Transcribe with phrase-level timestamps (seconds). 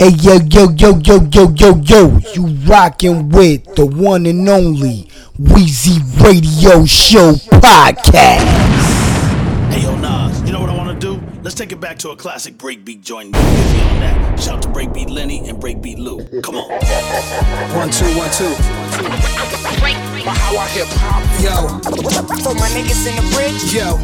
[0.00, 5.08] Hey yo yo yo yo yo yo yo, you rockin' with the one and only
[5.36, 8.46] Wheezy Radio Show podcast.
[9.72, 10.17] Hey yo Nas,
[11.48, 13.32] Let's take it back to a classic breakbeat joint.
[13.32, 14.36] Get busy on that.
[14.36, 16.20] Shout to Breakbeat Lenny and Breakbeat Lou.
[16.44, 16.68] Come on.
[17.72, 18.52] One, two, one, two.
[20.28, 21.56] How I hip hop, Yo,
[22.44, 23.96] For my niggas in the bridge, yo,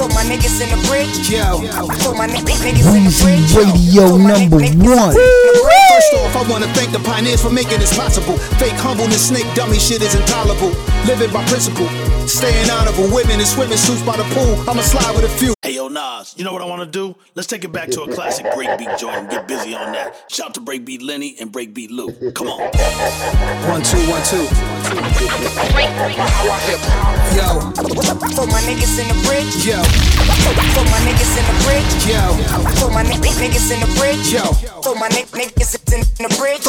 [0.00, 1.60] for my niggas in the bridge, yo.
[2.00, 5.12] for my niggas in the bridge, Radio For my number niggas one.
[5.12, 8.38] First off, I wanna thank the pioneers for making this possible.
[8.56, 10.72] Fake humbleness, snake dummy shit is intolerable.
[11.04, 11.92] Living by principle,
[12.24, 13.14] staying out of honorable.
[13.14, 14.56] Women in swimming suits by the pool.
[14.64, 15.53] I'ma slide with a few.
[15.64, 17.16] Hey yo Nas, you know what I wanna do?
[17.34, 20.30] Let's take it back to a classic breakbeat joint and get busy on that.
[20.30, 22.12] Shout to Breakbeat Lenny and Breakbeat Lou.
[22.32, 22.60] Come on.
[23.72, 24.44] One, two, one, two.
[26.20, 27.48] How I hip hop, Yo,
[28.36, 29.80] For my niggas in the bridge, yo,
[30.76, 32.20] for my niggas in the bridge, yo,
[32.76, 34.44] for my niggas in the bridge, yo.
[34.82, 35.83] for my niggas in the bridge.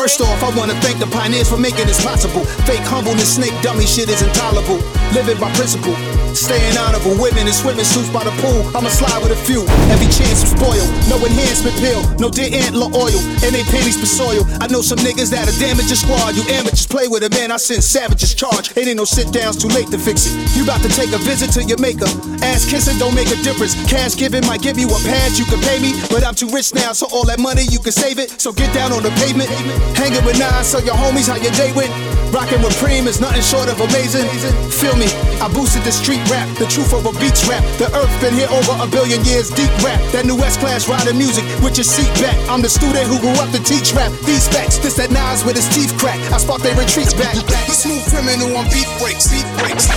[0.05, 2.45] First off, I wanna thank the pioneers for making this possible.
[2.69, 4.77] Fake humbleness, snake dummy shit is intolerable.
[5.17, 5.95] Living by principle,
[6.35, 7.17] staying honorable.
[7.17, 8.61] Women in swimming suits by the pool.
[8.77, 9.65] I'ma slide with a few.
[9.89, 10.89] Every chance I'm spoiled.
[11.09, 14.45] No enhancement pill, no deer antler oil, and they panties for soil.
[14.61, 16.37] I know some niggas that'll damage your squad.
[16.37, 17.49] You amateurs play with a man.
[17.49, 18.77] I send savages charge.
[18.77, 20.37] It ain't no sit downs, too late to fix it.
[20.53, 22.05] You about to take a visit to your maker.
[22.45, 23.73] Ass kissing don't make a difference.
[23.89, 26.75] Cash giving might give you a pass, you can pay me, but I'm too rich
[26.75, 28.37] now, so all that money you can save it.
[28.37, 29.49] So get down on the pavement,
[29.95, 31.91] hanging with nine, so your homies how your day went.
[32.35, 34.27] Rocking with Preem is nothing short of amazing.
[34.67, 35.07] Feel me,
[35.39, 37.63] I boosted the street rap, the truth of a beach rap.
[37.79, 40.01] The earth been here over a billion years, deep rap.
[40.11, 42.35] That new S class riding music with your seat back.
[42.51, 44.11] I'm the student who grew up to teach rap.
[44.27, 46.19] These facts, this that Nas with his teeth crack.
[46.35, 47.35] I spark their retreats back.
[47.39, 49.87] The smooth criminal on beat breaks, beat breaks.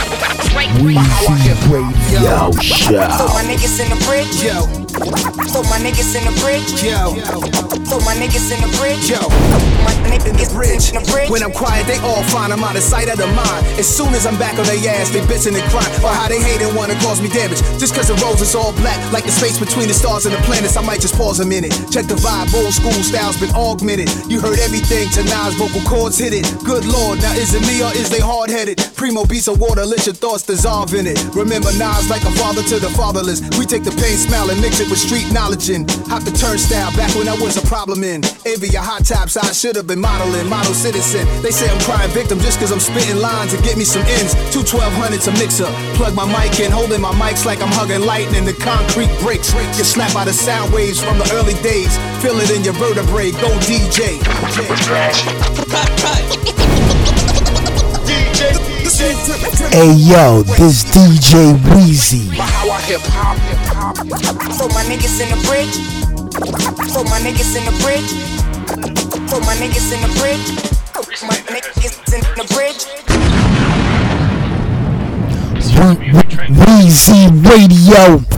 [0.83, 3.03] Wheezy Radio For Show.
[3.35, 4.63] my niggas in the bridge, Yo,
[5.51, 7.15] for my niggas in the bridge, yo,
[7.87, 9.29] for my niggas in the bridge, yo.
[9.85, 10.93] my in the bridge.
[11.31, 13.65] When I'm quiet, they all find I'm out of sight, out of mind.
[13.81, 15.89] As soon as I'm back on their ass, they bitching and crying.
[16.05, 17.61] Or how they hate and wanna cause me damage.
[17.81, 20.43] Just cause the rose is all black, like the space between the stars and the
[20.45, 21.73] planets, I might just pause a minute.
[21.91, 24.09] Check the vibe, old school style's been augmented.
[24.29, 26.45] You heard everything to Nas, vocal cords hit it.
[26.65, 28.79] Good lord, now is it me or is they hard headed?
[28.97, 31.19] Primo beats of water, let your thoughts dissolve in it.
[31.35, 33.41] Remember Nas like a father to the fatherless.
[33.57, 36.93] We take the pain smell and mix it with street knowledge and hop the turnstile
[36.97, 38.25] back when I was a problem in.
[38.45, 41.29] Envy your hot tops, I should have been modeling, model citizen.
[41.45, 44.33] They say I'm crying victim just cause I'm spitting lines and get me some ends.
[44.49, 45.69] Two 1200 to mix up.
[45.93, 48.41] Plug my mic in, holding my mics like I'm hugging lightning.
[48.41, 49.53] In the concrete breaks.
[49.53, 51.93] Get slapped by the sound waves from the early days.
[52.25, 53.33] Feel it in your vertebrae.
[53.37, 54.17] Go DJ.
[59.69, 62.33] Hey yo, this DJ Wheezy.
[62.41, 63.97] How I hip hop, hip hop.
[64.57, 65.77] For my niggas in the bridge.
[66.89, 68.48] For my niggas in the bridge.
[68.69, 70.49] For my niggas in the bridge.
[71.23, 72.85] My niggas in the bridge.
[76.67, 78.38] Wheezy Radio.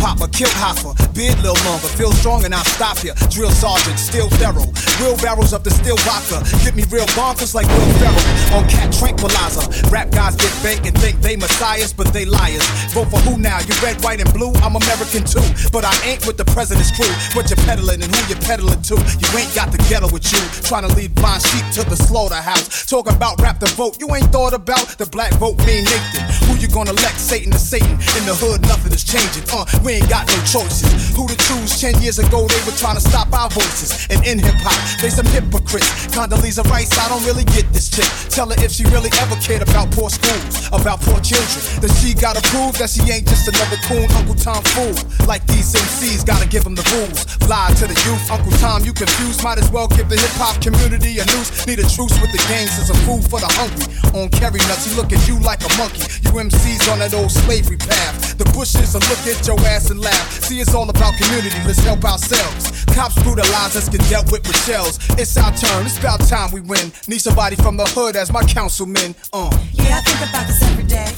[0.00, 3.12] Papa, Kill Hoffa, beard Lil Longer, feel strong and I'll stop ya.
[3.28, 6.44] Drill Sergeant, still real Wheelbarrows up the still vodka.
[6.64, 8.56] Get me real bonkers like Will Ferrell.
[8.56, 9.64] On cat tranquilizer.
[9.88, 12.64] Rap guys get bait and think they messiahs, but they liars.
[12.92, 13.60] Vote for who now?
[13.60, 14.52] You red, white, and blue?
[14.60, 15.44] I'm American too.
[15.72, 17.08] But I ain't with the president's crew.
[17.32, 18.96] What you peddling and who you peddling to?
[18.96, 20.40] You ain't got the ghetto with you.
[20.68, 22.84] Trying to lead blind sheep to the slaughterhouse.
[22.84, 23.96] Talking about rap the vote.
[24.00, 26.28] You ain't thought about the black vote mean Nathan.
[26.44, 27.16] Who you gonna elect?
[27.20, 27.96] Satan to Satan.
[28.20, 29.48] In the hood, nothing is changing.
[29.48, 31.10] Uh, we ain't got no choices.
[31.18, 31.80] Who to choose?
[31.80, 34.06] Ten years ago, they were trying to stop our voices.
[34.06, 36.06] And in hip hop, they some hypocrites.
[36.14, 38.06] Condoleezza Rice, I don't really get this chick.
[38.30, 41.82] Tell her if she really ever cared about poor schools, about poor children.
[41.82, 44.94] That she gotta prove that she ain't just another coon Uncle Tom fool.
[45.26, 47.26] Like these MCs, gotta give them the rules.
[47.50, 49.42] Lie to the youth, Uncle Tom, you confused.
[49.42, 51.66] Might as well give the hip hop community a noose.
[51.66, 53.90] Need a truce with the gangs as a food for the hungry.
[54.14, 56.06] On carry nuts, he look at you like a monkey.
[56.22, 58.38] You MCs on that old slavery path.
[58.38, 60.44] The bushes will look at your ass and laugh.
[60.44, 62.84] See, it's all about community, let's help ourselves.
[62.92, 64.98] Cops brutalize us, get dealt with with shells.
[65.16, 66.92] It's our turn, it's about time we win.
[67.08, 69.14] Need somebody from the hood as my councilman.
[69.32, 69.48] Uh.
[69.72, 71.08] Yeah, I think about this every day.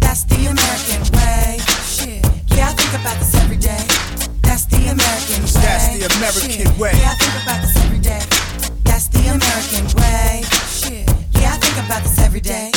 [0.00, 1.58] That's the American way.
[1.86, 2.24] Shit.
[2.56, 3.84] Yeah, I think about this every day.
[4.42, 5.62] That's the American way.
[5.62, 6.78] That's the American Shit.
[6.78, 6.92] way.
[6.98, 8.22] Yeah, I think about this every day.
[8.84, 10.42] That's the American way.
[10.66, 11.06] Shit.
[11.38, 12.72] Yeah, I think about this every day.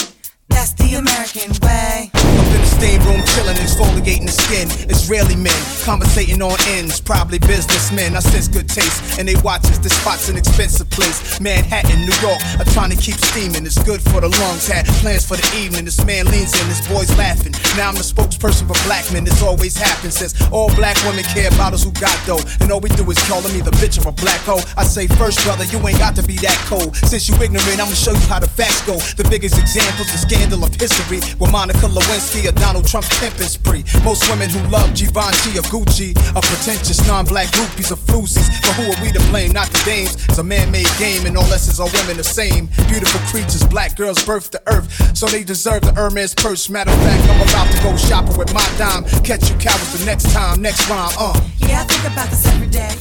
[0.49, 2.11] That's the American way.
[2.13, 4.67] Up in the Steam room chillin', exfoliating the skin.
[4.89, 8.15] Israeli men conversating on ends, probably businessmen.
[8.15, 9.77] I sense good taste, and they watch us.
[9.77, 11.39] This spot's an expensive place.
[11.41, 13.67] Manhattan, New York, I'm trying to keep steaming.
[13.67, 14.65] It's good for the lungs.
[14.65, 15.83] Had plans for the evening.
[15.85, 17.51] This man leans in, his boy's laughing.
[17.75, 19.27] Now I'm the spokesperson for black men.
[19.27, 20.15] This always happens.
[20.15, 23.19] Says all black women care about us who got dough, and all we do is
[23.27, 24.63] call them either bitch or a black hoe.
[24.77, 26.95] I say first, brother, you ain't got to be that cold.
[26.95, 28.95] Since you ignorant, I'ma show you how the facts go.
[29.19, 33.83] The biggest examples, the scandal of history, with Monica Lewinsky or Donald Trump's pimping spree.
[34.07, 38.47] Most women who love Givenchy or Gucci are pretentious non-black groupies or floozies.
[38.61, 39.51] But who are we to blame?
[39.51, 40.15] Not the dames.
[40.29, 42.67] It's a man-made game, and all lessons are women the same.
[42.87, 46.69] Beautiful creatures, black girls birth to earth, so they deserve the Hermes purse.
[46.69, 49.03] Matter of fact, I'm about to go shopping with my dime.
[49.23, 51.11] Catch you cowards the next time, next rhyme.
[51.17, 51.33] Uh.
[51.57, 52.93] Yeah, I think about this every day.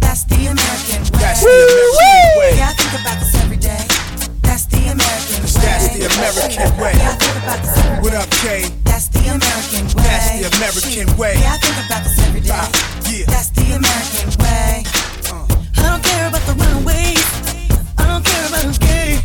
[0.00, 1.20] That's the American way.
[1.20, 2.52] That's the American way.
[2.56, 4.09] Yeah, I think about this every day.
[4.50, 5.62] That's the American way.
[5.62, 6.92] That's the American way.
[6.98, 8.02] Yeah, I think about this every day.
[8.02, 8.66] What up, K?
[8.82, 10.02] That's the American way.
[10.02, 11.34] That's the American way.
[11.38, 12.50] Yeah, I think about this every day.
[12.50, 12.66] Ah,
[13.06, 13.26] yeah.
[13.30, 14.82] That's the American way.
[15.30, 15.46] Uh.
[15.78, 17.22] I don't care about the runaways.
[17.96, 19.22] I don't care about who's gay.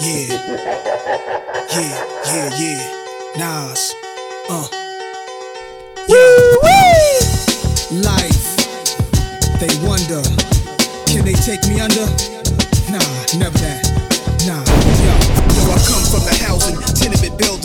[0.00, 0.32] Yeah.
[1.76, 1.92] Yeah,
[2.24, 2.80] yeah, yeah.
[3.36, 3.92] Nas.
[4.48, 4.64] Uh.
[6.08, 6.24] Yo.
[8.00, 8.56] Life.
[9.60, 10.53] They wonder.
[11.14, 12.06] Can they take me under?
[12.90, 12.98] Nah,
[13.38, 13.83] never that.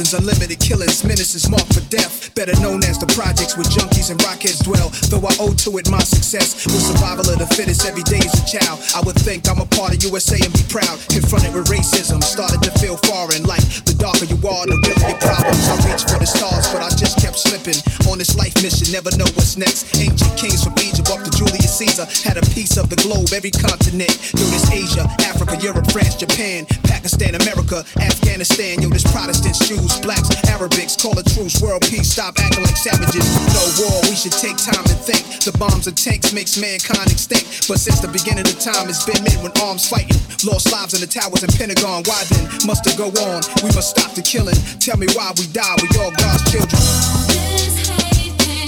[0.09, 2.33] Buildings, unlimited killings, menaces marked for death.
[2.35, 4.89] Better known as the projects where junkies and rockheads dwell.
[5.09, 8.33] Though I owe to it my success, with survival of the fittest every day as
[8.33, 8.79] a child.
[8.95, 10.97] I would think I'm a part of USA and be proud.
[11.09, 13.43] Confronted with racism, started to feel foreign.
[13.43, 15.65] Like the darker you are, the bigger your problems.
[15.67, 17.77] I reached for the stars, but I just kept slipping.
[18.09, 19.93] On this life mission, never know what's next.
[19.99, 23.51] Ancient kings from Egypt up to Julius Caesar had a piece of the globe, every
[23.51, 24.11] continent.
[24.33, 28.81] Yo, this Asia, Africa, Europe, France, Japan, Pakistan, America, Afghanistan.
[28.81, 33.25] Yo, this Protestants, Jews, blacks, Arabics, call a truce, world peace, stop acting like savages.
[33.53, 35.23] No war, we should take time and think.
[35.43, 37.67] The bombs and tanks makes mankind extinct.
[37.67, 40.19] But since the beginning of time, it's been men with arms fighting.
[40.43, 42.03] Lost lives in the towers and Pentagon.
[42.07, 43.41] Why then must it go on?
[43.63, 44.55] We must stop the killing.
[44.79, 45.75] Tell me why we die.
[45.83, 46.79] We all God's children.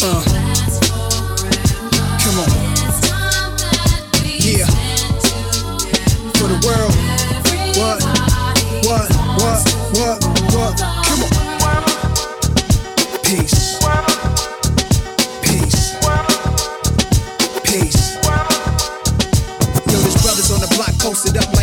[0.04, 0.24] Uh.
[2.24, 2.50] Come on.
[4.42, 4.68] Yeah.
[6.40, 6.96] For the world.
[7.78, 8.04] What?
[8.86, 9.08] What?
[9.40, 9.62] What?
[9.94, 10.20] What?
[10.54, 11.11] What?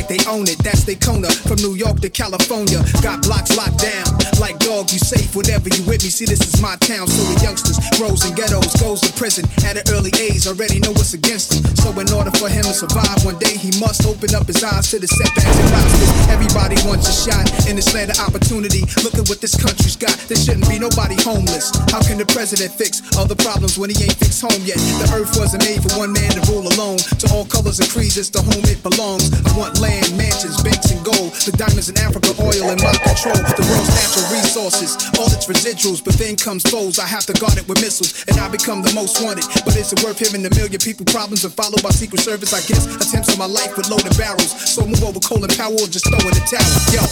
[0.08, 0.58] They own it.
[0.64, 2.80] That's they Kona from New York to California.
[3.04, 4.08] Got blocks locked down.
[4.40, 6.10] Like dog, you safe whatever you with me.
[6.10, 7.06] See, this is my town.
[7.06, 10.46] So the youngsters grows in ghettos, goes to prison at an early age.
[10.46, 11.62] Already know what's against him.
[11.76, 14.90] So in order for him to survive one day, he must open up his eyes
[14.90, 16.12] to the setbacks and obstacles.
[16.32, 18.88] Everybody wants a shot in this land of opportunity.
[19.04, 20.16] Look at what this country's got.
[20.30, 21.74] There shouldn't be nobody homeless.
[21.92, 24.80] How can the president fix all the problems when he ain't fixed home yet?
[25.02, 26.98] The earth wasn't made for one man to rule alone.
[27.20, 29.28] To all colors and creeds, it's to whom it belongs.
[29.32, 31.32] I want land, mansions, banks, and gold.
[31.46, 33.36] The diamonds in Africa, oil in my control.
[33.36, 36.02] The world's natural resources, all its residuals.
[36.04, 36.98] But then comes foes.
[36.98, 39.44] I have to guard it with missiles, and I become the most wanted.
[39.64, 42.52] But is it worth hearing a million people problems and followed by Secret Service?
[42.52, 44.50] I guess attempts on my life with loaded barrels.
[44.68, 46.68] So move over Colin Powell or just throw in the towel.
[46.92, 47.02] Yo.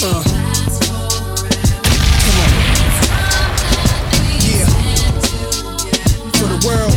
[0.00, 0.22] Uh.
[2.24, 2.50] Come on.
[4.46, 4.66] Yeah.
[6.38, 6.94] For the world.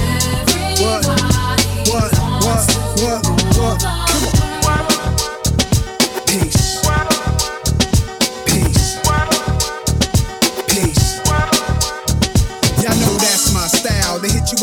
[0.81, 1.05] What?
[1.89, 2.11] What?
[2.43, 2.61] What?
[3.01, 3.40] What?
[3.61, 4.10] What?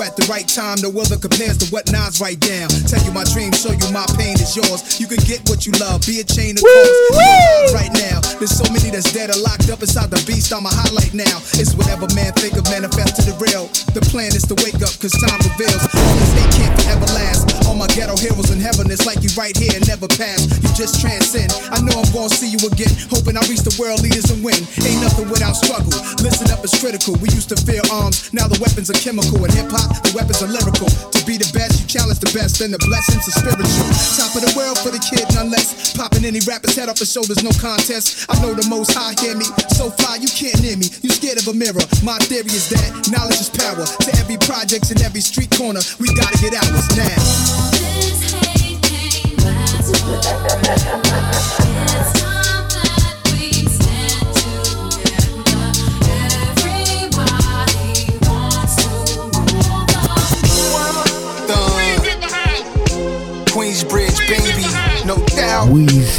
[0.02, 0.78] At the right time.
[0.82, 2.68] No other compares to what Nas write down.
[2.86, 5.00] Tell you my dream, show you my pain is yours.
[5.00, 6.06] You can get what you love.
[6.06, 7.72] Be a chain of cars.
[7.74, 10.52] Right now, there's so many that's dead or locked up inside the beast.
[10.54, 11.38] I'm a highlight now.
[11.58, 13.66] It's whatever man think of manifest to the real.
[13.94, 15.82] The plan is to wake up, cause time prevails.
[15.94, 17.66] All this hate can't forever last.
[17.66, 20.46] All my ghetto heroes in heaven, it's like you right here and never pass.
[20.62, 21.50] You just transcend.
[21.74, 22.92] I know I'm gonna see you again.
[23.10, 24.60] Hoping I reach the world leaders and win.
[24.84, 25.92] Ain't nothing without struggle.
[26.22, 27.16] Listen up, it's critical.
[27.18, 29.42] We used to fear arms, now the weapons are chemical.
[29.44, 30.88] And hip hop, the weapons are lyrical.
[30.88, 33.88] To be the best, you challenge the best, then the blessings are spiritual.
[34.16, 35.96] Top of the world for the kid, none less.
[35.96, 38.26] Popping any rapper's head off his shoulders, no contest.
[38.28, 39.46] I know the most high hear me.
[39.74, 40.88] So fly, you can't near me.
[41.02, 41.84] You scared of a mirror.
[42.04, 43.86] My theory is that knowledge is power.
[43.86, 47.77] To every project and every street corner, we gotta get ours now.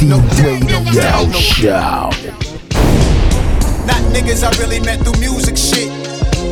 [0.00, 2.10] Weezy no doubt, no Radio no Show.
[3.86, 5.90] Not niggas I really met through music shit.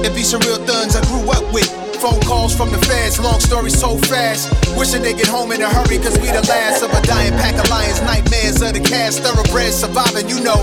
[0.04, 1.77] It be some real thuns I grew up with.
[1.98, 4.46] Phone calls from the feds, long story so fast.
[4.78, 7.58] Wishing they get home in a hurry, cause we the last of a dying pack
[7.58, 8.00] of lions.
[8.02, 10.62] Nightmares of the cast, thoroughbreds surviving, you know.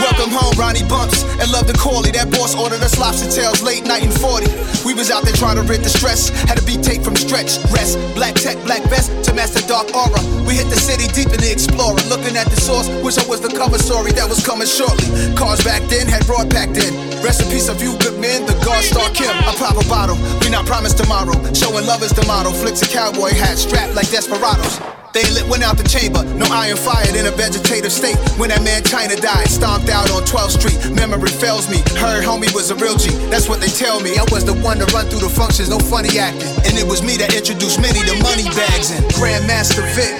[0.00, 2.16] Welcome home, Ronnie Bumps, and love the Corley.
[2.16, 4.48] That boss ordered us lobster tails late night in 40.
[4.88, 6.32] We was out there trying to rid the stress.
[6.48, 8.00] Had a beat tape from stretch, rest.
[8.16, 10.16] Black tech, black vest to master dark aura.
[10.48, 12.00] We hit the city deep in the explorer.
[12.08, 15.12] Looking at the source, wish I was the cover story that was coming shortly.
[15.36, 17.13] Cars back then had broad packed in.
[17.24, 19.32] Rest in peace of you good men, the God Star Kim.
[19.32, 21.32] I pop a bottle, we not promised tomorrow.
[21.56, 22.52] Showing love is the motto.
[22.52, 24.76] Flicks a cowboy hat strapped like desperados.
[25.16, 28.20] They lit one out the chamber, no iron fired in a vegetative state.
[28.36, 30.76] When that man China died, stomped out on 12th Street.
[30.92, 31.80] Memory fails me.
[31.96, 33.08] Heard homie was a real G.
[33.32, 34.20] That's what they tell me.
[34.20, 36.52] I was the one to run through the functions, no funny acting.
[36.68, 40.12] And it was me that introduced many to money bags and Grandmaster Vic.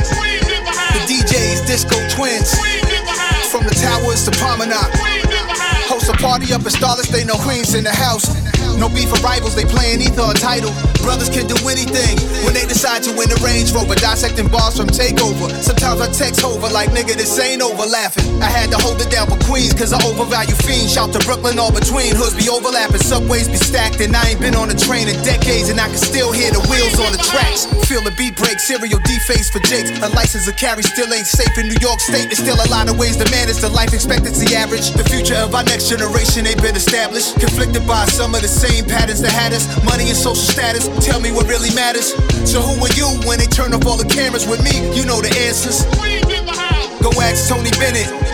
[0.97, 2.49] The DJs, Disco Twins.
[3.53, 5.14] From the towers to Promenade.
[6.05, 8.29] A party up in Starless, they know Queens in the house.
[8.77, 10.69] No beef for rivals, they playing either a title.
[11.01, 12.13] Brothers can do anything
[12.45, 13.95] when they decide to win the Range Rover.
[13.95, 15.49] Dissecting bars from Takeover.
[15.65, 18.25] Sometimes I text over like, nigga, this ain't over laughing.
[18.43, 18.94] I had to hold
[19.55, 20.91] Queens, cause I overvalue fiends.
[20.91, 22.11] Shout to Brooklyn, all between.
[22.19, 24.03] Hoods be overlapping, subways be stacked.
[24.03, 26.59] And I ain't been on a train in decades, and I can still hear the
[26.67, 27.71] wheels on the tracks.
[27.87, 29.95] Feel the beat break, serial deface for Jakes.
[30.03, 32.35] A license to carry still ain't safe in New York State.
[32.35, 34.91] There's still a lot of ways to manage the life expectancy average.
[34.91, 37.39] The future of our next generation ain't been established.
[37.39, 39.71] Conflicted by some of the same patterns that had us.
[39.87, 40.91] Money and social status.
[40.99, 42.11] Tell me what really matters.
[42.43, 44.83] So who are you when they turn off all the cameras with me?
[44.99, 45.87] You know the answers.
[46.99, 48.34] Go ask Tony Bennett.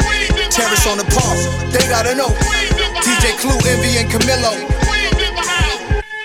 [0.51, 1.39] Terrace on the park.
[1.71, 2.29] They gotta know.
[3.01, 4.80] DJ Clue, Envy, and Camilo.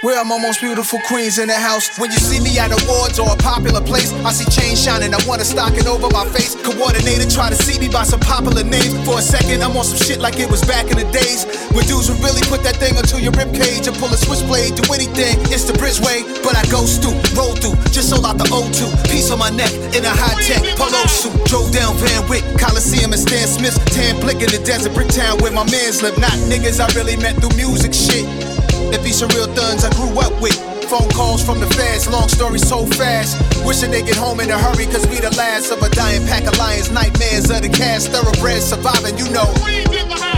[0.06, 1.98] Where are my most beautiful queens in the house?
[1.98, 5.10] When you see me at awards or a popular place, I see chains shining.
[5.10, 6.54] I wanna stock it over my face.
[6.62, 8.94] Coordinated, try to see me by some popular names.
[9.02, 11.50] For a second, I'm on some shit like it was back in the days.
[11.74, 14.78] When dudes would really put that thing onto your rib cage and pull a switchblade,
[14.78, 15.42] do anything.
[15.50, 19.10] It's the Bridgeway, but I go through, roll through, just sold out the O2.
[19.10, 21.34] Piece on my neck in a high tech polo suit.
[21.50, 23.82] Drove down Van Wyck, Coliseum and Stan Smith's.
[23.90, 26.14] Tan blick in the desert brick town where my mans live.
[26.22, 28.55] Not niggas I really met through music shit.
[28.96, 30.56] It be some real thuns I grew up with.
[30.88, 33.36] Phone calls from the feds, long story so fast.
[33.66, 36.48] Wishing they get home in a hurry, cause we the last of a dying pack
[36.48, 36.90] of lions.
[36.92, 39.52] Nightmares of the cast, thoroughbreds surviving, you know.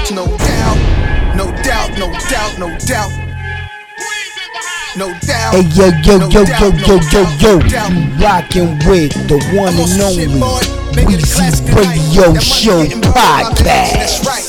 [0.09, 0.79] No doubt,
[1.37, 3.13] no doubt, no doubt, no doubt.
[4.97, 5.53] No doubt.
[5.53, 7.91] Hey yo yo no yo doubt, yo no yo yo doubt, yo, no doubt.
[7.93, 10.65] you rockin' with the one and only boy.
[10.97, 12.25] Make it a classic Weezy.
[12.25, 14.25] Radio Show getting burned by the nation, That's Podcast.
[14.25, 14.47] right.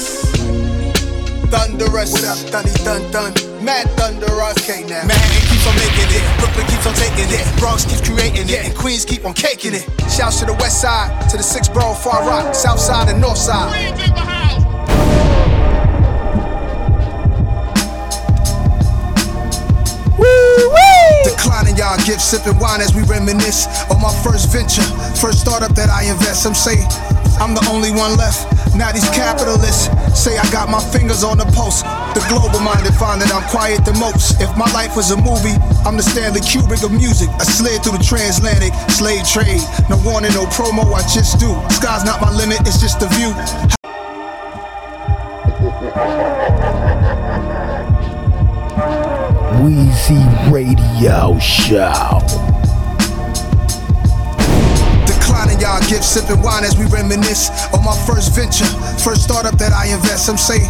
[1.53, 2.13] Thunderous.
[2.13, 3.48] What up, Thunny Dun Dun?
[3.63, 4.57] Mad Thunderous.
[4.59, 5.05] Okay, now.
[5.05, 6.23] Manhattan keeps on making it.
[6.39, 7.43] Brooklyn keeps on taking it.
[7.59, 8.65] Bronx keeps creating it.
[8.65, 9.85] And Queens keep on caking it.
[10.11, 13.39] Shouts to the west side, to the six borough, far rock, south side, and north
[13.39, 13.71] side.
[20.19, 20.25] Woo!
[21.25, 24.83] Declining y'all gifts, sipping wine as we reminisce on my first venture,
[25.19, 26.43] first startup that I invest.
[26.43, 26.79] Some say
[27.39, 28.58] I'm the only one left.
[28.79, 31.83] Now these capitalists say I got my fingers on the pulse.
[32.15, 34.41] The global minded find that I'm quiet the most.
[34.41, 37.29] If my life was a movie, I'm the Stanley Kubrick of music.
[37.41, 39.59] I slid through the transatlantic slave trade.
[39.91, 41.51] No warning, no promo, I just do.
[41.75, 43.35] Sky's not my limit, it's just the view.
[49.59, 52.58] Weezy Radio Show.
[55.69, 58.65] Declining y'all sipping wine as we reminisce on my first venture,
[59.05, 60.25] first startup that I invest.
[60.25, 60.65] Some say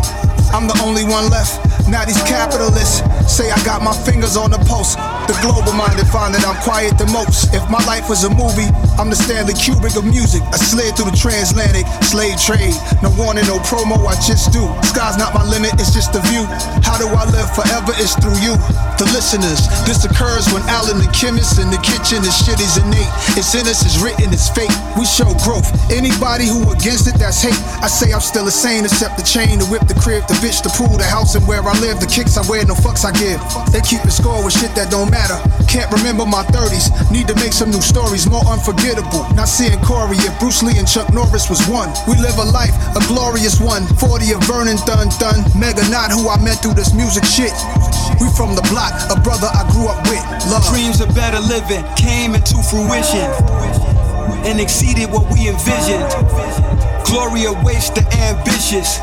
[0.50, 1.62] I'm the only one left.
[1.86, 4.98] Now these capitalists say I got my fingers on the pulse.
[5.30, 7.54] The global minded find that I'm quiet the most.
[7.54, 8.66] If my life was a movie,
[8.98, 10.42] I'm the Stanley Kubrick of music.
[10.50, 12.74] I slid through the transatlantic slave trade.
[12.98, 14.66] No warning, no promo, I just do.
[14.82, 16.42] Sky's not my limit, it's just the view.
[16.82, 17.94] How do I live forever?
[18.02, 18.58] It's through you.
[18.98, 23.06] The listeners, this occurs when Alan the chemist in the kitchen, the shit is innate.
[23.38, 24.74] It's in us, it's written, it's fake.
[24.98, 25.70] We show growth.
[25.86, 27.54] Anybody who against it, that's hate.
[27.78, 30.72] I say I'm still same, except the chain, the whip, the crib, the bitch, the
[30.74, 33.38] pool, the house, and where I live, the kicks I wear, no fucks I give.
[33.70, 35.38] They keep it score with shit that don't matter.
[35.70, 39.22] Can't remember my 30s, need to make some new stories more unforgettable.
[39.38, 41.94] Not seeing Corey if Bruce Lee and Chuck Norris was one.
[42.10, 43.86] We live a life, a glorious one.
[44.02, 47.54] 40 of Vernon Dun Dun, Mega not who I met through this music shit.
[48.18, 50.22] We from the block, a brother I grew up with.
[50.50, 50.64] Love.
[50.72, 53.28] Dreams of better living came into fruition
[54.44, 56.04] and exceeded what we envisioned.
[57.04, 59.00] Glory awaits the ambitious.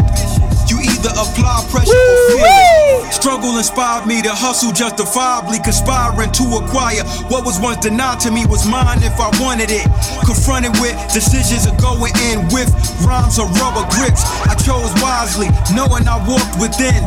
[0.69, 3.13] You either apply pressure or feel it.
[3.13, 8.45] Struggle inspired me to hustle justifiably, conspiring to acquire what was once denied to me
[8.45, 9.85] was mine if I wanted it.
[10.25, 12.69] Confronted with decisions of going in with
[13.05, 14.25] rhymes or rubber grips.
[14.49, 17.05] I chose wisely, knowing I walked within.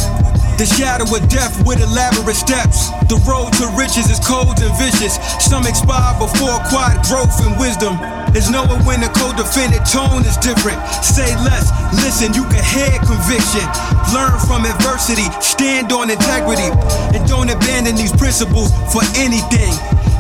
[0.59, 2.91] The shadow of death with elaborate steps.
[3.07, 5.15] The road to riches is cold and vicious.
[5.39, 7.95] Some expire before quiet growth and wisdom.
[8.35, 10.83] There's knowing when the co-defendant tone is different.
[10.99, 11.71] Say less,
[12.03, 13.63] listen, you can hear conviction.
[14.11, 16.75] Learn from adversity, stand on integrity,
[17.15, 19.71] and don't abandon these principles for anything.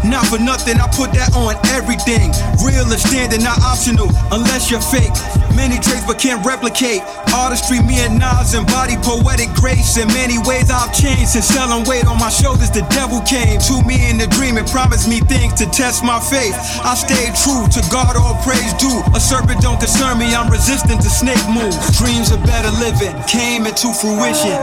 [0.05, 2.31] Not for nothing, I put that on everything.
[2.63, 5.11] Real is standing, not optional, unless you're fake.
[5.59, 7.03] Many traits but can't replicate.
[7.35, 9.99] Artistry, me and Nas embody poetic grace.
[9.99, 12.71] In many ways, I've changed since selling weight on my shoulders.
[12.71, 16.23] The devil came to me in a dream and promised me things to test my
[16.23, 16.55] faith.
[16.87, 19.03] I stayed true to God, all praise due.
[19.15, 21.75] A serpent don't concern me, I'm resistant to snake moves.
[21.99, 24.63] Dreams of better living came into fruition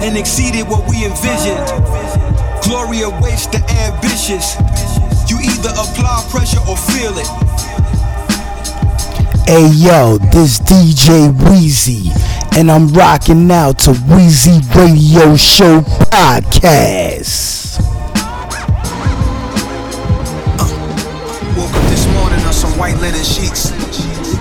[0.00, 1.64] and exceeded what we envisioned.
[2.64, 4.56] Glory awaits the ambitious.
[5.28, 7.26] You either apply pressure or feel it.
[9.46, 12.10] Hey yo, this DJ Wheezy,
[12.56, 17.80] and I'm rocking out to Wheezy Radio Show Podcast.
[21.58, 23.68] Woke up this morning on some white linen sheets.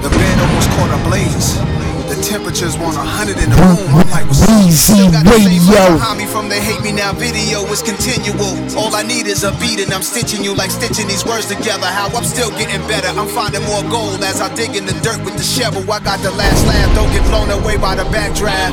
[0.02, 2.03] The bed almost caught a blaze.
[2.24, 3.84] Temperature's 100 in the room.
[4.00, 4.48] I'm like, what's?
[4.48, 6.00] Weezy got the same Radio.
[6.00, 8.56] behind me from the hate me now video is continual.
[8.80, 11.84] All I need is a beat and I'm stitching you like stitching these words together.
[11.84, 13.12] How I'm still getting better.
[13.20, 15.84] I'm finding more gold as I dig in the dirt with the shovel.
[15.92, 16.96] I got the last laugh.
[16.96, 18.72] Don't get blown away by the backdraft.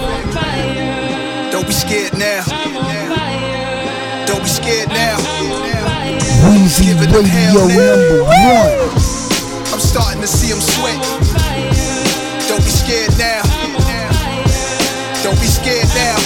[1.51, 2.47] Don't be scared now.
[4.31, 5.19] Don't be scared now.
[6.47, 9.75] Weezy Give it them hell Radio number one.
[9.75, 11.40] I'm starting to see them sweat.
[12.91, 13.43] Don't be scared now.
[15.23, 16.17] Don't be scared now.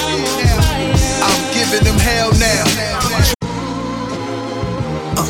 [1.20, 2.64] I'm giving them hell now.
[5.18, 5.26] Uh,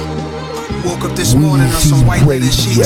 [0.87, 2.77] woke up this morning on some white linen sheets.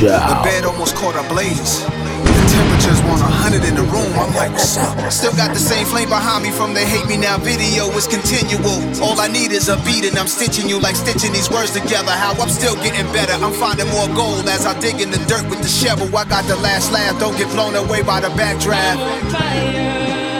[0.00, 1.84] The bed almost caught a blaze.
[2.30, 4.12] The temperature's 100 in the room.
[4.14, 4.94] I'm like, what's up?
[5.10, 7.90] Still got the same flame behind me from the hate me now video.
[7.98, 8.78] It's continual.
[9.02, 12.12] All I need is a beat and I'm stitching you like stitching these words together.
[12.12, 13.34] How I'm still getting better.
[13.42, 16.06] I'm finding more gold as I dig in the dirt with the shovel.
[16.14, 17.18] I got the last laugh.
[17.18, 19.02] Don't get blown away by the backdraft.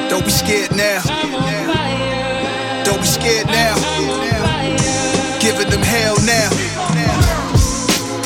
[0.08, 1.02] Don't be scared now.
[2.84, 3.74] Don't be scared now.
[5.40, 6.50] Giving them hell now.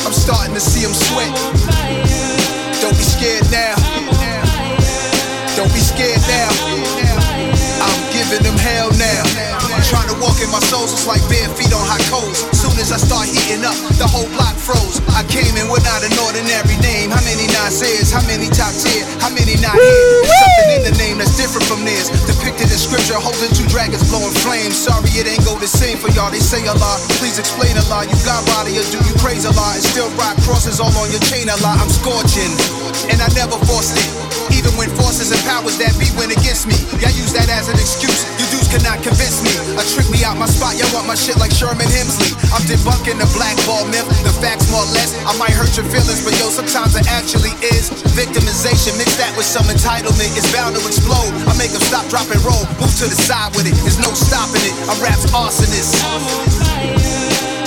[0.05, 1.74] I'm starting to see them sweat.
[8.97, 9.23] Now.
[9.85, 12.41] Trying to walk in my soul, so it's like bare feet on hot coals.
[12.57, 14.97] Soon as I start heating up, the whole block froze.
[15.13, 17.13] I came in without an ordinary name.
[17.13, 18.09] How many Nasir's?
[18.09, 19.05] How many top tier?
[19.21, 20.25] How many not here?
[20.25, 22.09] There's something in the name that's different from theirs.
[22.25, 24.73] Depicted in scripture, holding two dragons blowing flames.
[24.73, 26.33] Sorry, it ain't go the same for y'all.
[26.33, 26.97] They say a lot.
[27.21, 28.09] Please explain a lot.
[28.09, 29.77] You got body or do you praise Allah?
[29.77, 31.77] And still rock crosses all on your chain a lot.
[31.77, 32.49] I'm scorching,
[33.11, 34.07] and I never forced it.
[34.53, 37.75] Even when forces and powers that be went against me, y'all use that as an
[37.75, 38.23] excuse.
[38.39, 39.51] You dudes cannot convince me.
[39.75, 40.77] I trick me out my spot.
[40.77, 42.31] Y'all want my shit like Sherman Hemsley.
[42.53, 44.05] I'm debunking the blackball myth.
[44.23, 45.17] The facts more or less.
[45.25, 47.89] I might hurt your feelings, but yo, sometimes it actually is.
[48.13, 50.31] Victimization, mix that with some entitlement.
[50.37, 51.31] It's bound to explode.
[51.49, 52.63] I make them stop, drop, and roll.
[52.79, 53.75] Move to the side with it.
[53.83, 54.75] There's no stopping it.
[54.87, 55.99] I'm rap's arsonist.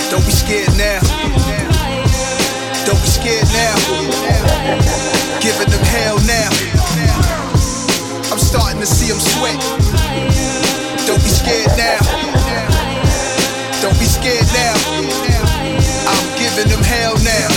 [0.09, 0.99] Don't be scared now.
[2.87, 5.18] Don't be scared now.
[5.41, 6.51] Giving them hell now.
[8.31, 9.55] I'm starting to see them sweat.
[11.07, 11.99] Don't be scared now.
[13.81, 14.75] Don't be scared now.
[16.11, 17.47] I'm giving them hell now.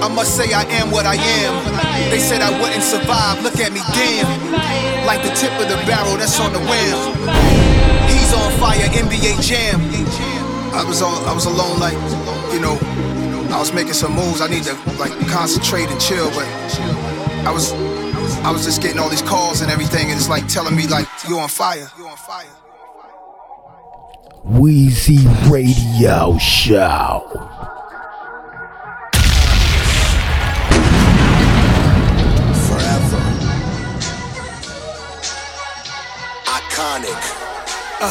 [0.00, 2.10] I must say I am what I am.
[2.10, 3.42] They said I wouldn't survive.
[3.42, 4.26] Look at me, damn.
[5.06, 6.98] Like the tip of the barrel that's on the wham.
[8.08, 9.80] He's on fire, NBA Jam.
[10.72, 11.94] I was all, I was alone, like
[12.52, 12.80] you know,
[13.54, 14.40] I was making some moves.
[14.40, 16.44] I need to like concentrate and chill, but
[17.46, 17.72] I was,
[18.42, 21.06] I was just getting all these calls and everything, and it's like telling me like
[21.28, 21.88] you on fire.
[21.96, 22.46] You on fire.
[24.42, 27.73] Wheezy Radio Show.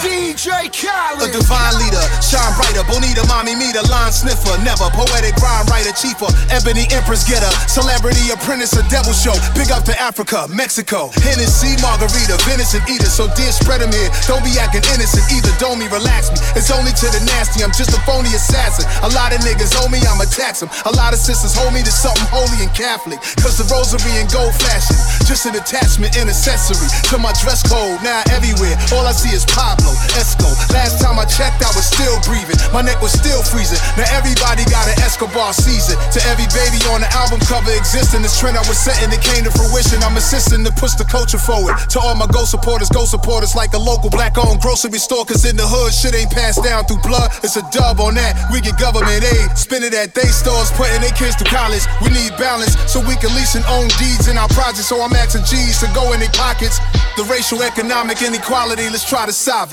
[0.01, 1.21] DJ Khaled.
[1.21, 2.81] A divine leader, shine brighter.
[2.89, 4.57] Bonita, mommy, me, the line sniffer.
[4.65, 6.31] Never poetic rhyme writer, cheaper.
[6.49, 7.49] Ebony empress getter.
[7.67, 9.35] Celebrity apprentice, a devil show.
[9.53, 11.11] Big up to Africa, Mexico.
[11.21, 13.11] Hennessy, margarita, venison eater.
[13.11, 14.09] So dear, spread them here.
[14.25, 15.51] Don't be acting innocent either.
[15.59, 16.39] Don't me, relax me.
[16.55, 17.61] It's only to the nasty.
[17.63, 18.87] I'm just a phony assassin.
[19.03, 20.69] A lot of niggas owe me, I'ma tax them.
[20.87, 23.19] A lot of sisters hold me to something holy and Catholic.
[23.43, 24.95] Cause the rosary and gold flashing.
[25.27, 27.99] Just an attachment and accessory to my dress code.
[28.03, 29.82] Now everywhere, all I see is Pablo,
[30.15, 30.47] Esco.
[30.71, 32.55] Last time I checked, I was still breathing.
[32.71, 33.81] My neck was still freezing.
[33.97, 35.97] Now everybody got an Escobar season.
[36.13, 39.43] To every baby on the album cover existing, this trend I was setting, it came
[39.43, 40.01] to fruition.
[40.03, 41.75] I'm assisting to push the culture forward.
[41.93, 45.25] To all my go supporters, go supporters like a local black owned grocery store.
[45.25, 47.31] Cause in the hood, shit ain't passed down through blood.
[47.43, 48.37] It's a dub on that.
[48.51, 51.83] We get government aid, spend it at they stores, putting their kids through college.
[52.01, 54.87] We need balance so we can lease and own deeds in our projects.
[54.87, 56.79] So I'm asking G's to go in their pockets.
[57.17, 59.72] The racial economic inequality, let's try to solve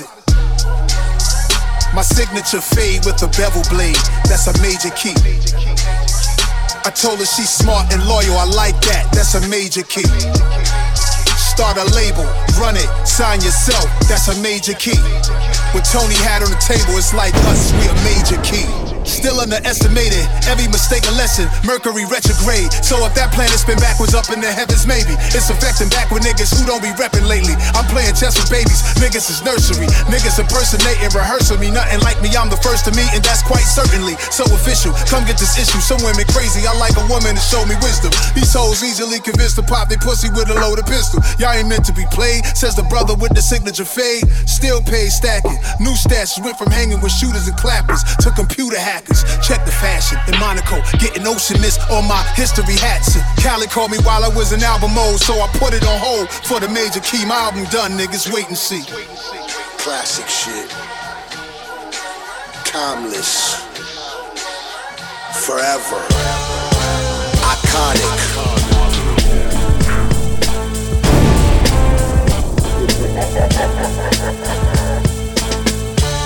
[1.93, 5.13] My signature fade with a bevel blade, that's a major key.
[6.83, 10.07] I told her she's smart and loyal, I like that, that's a major key.
[11.35, 12.23] Start a label,
[12.59, 14.99] run it, sign yourself, that's a major key.
[15.75, 18.90] What Tony had on the table, it's like us, we a major key.
[19.05, 21.49] Still underestimated, every mistake a lesson.
[21.65, 22.69] Mercury retrograde.
[22.85, 26.21] So if that planet's been backwards up in the heavens, maybe it's affecting back with
[26.23, 27.57] niggas who don't be repping lately.
[27.73, 29.89] I'm playing chess with babies, niggas is nursery.
[30.09, 32.33] Niggas impersonating, rehearsing me, nothing like me.
[32.37, 34.93] I'm the first to meet, and that's quite certainly so official.
[35.09, 35.81] Come get this issue.
[35.81, 36.65] Some women crazy.
[36.65, 38.13] I like a woman to show me wisdom.
[38.37, 41.21] These hoes easily convinced to pop their pussy with a loaded pistol.
[41.41, 44.25] Y'all ain't meant to be played, says the brother with the signature fade.
[44.45, 45.57] Still paid stacking.
[45.79, 49.23] New stats went from hanging with shooters and clappers to computer hackers.
[49.39, 53.15] Check the fashion in Monaco, getting ocean mist on my history hats.
[53.41, 56.29] Cali called me while I was in album mode, so I put it on hold
[56.29, 57.25] for the major key.
[57.25, 58.83] My album done, niggas wait and see.
[59.79, 60.69] Classic shit.
[62.67, 63.55] Timeless.
[65.47, 65.99] Forever.
[67.55, 68.51] Iconic.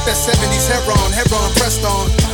[0.05, 2.24] That 70s Heron, Heron pressed on.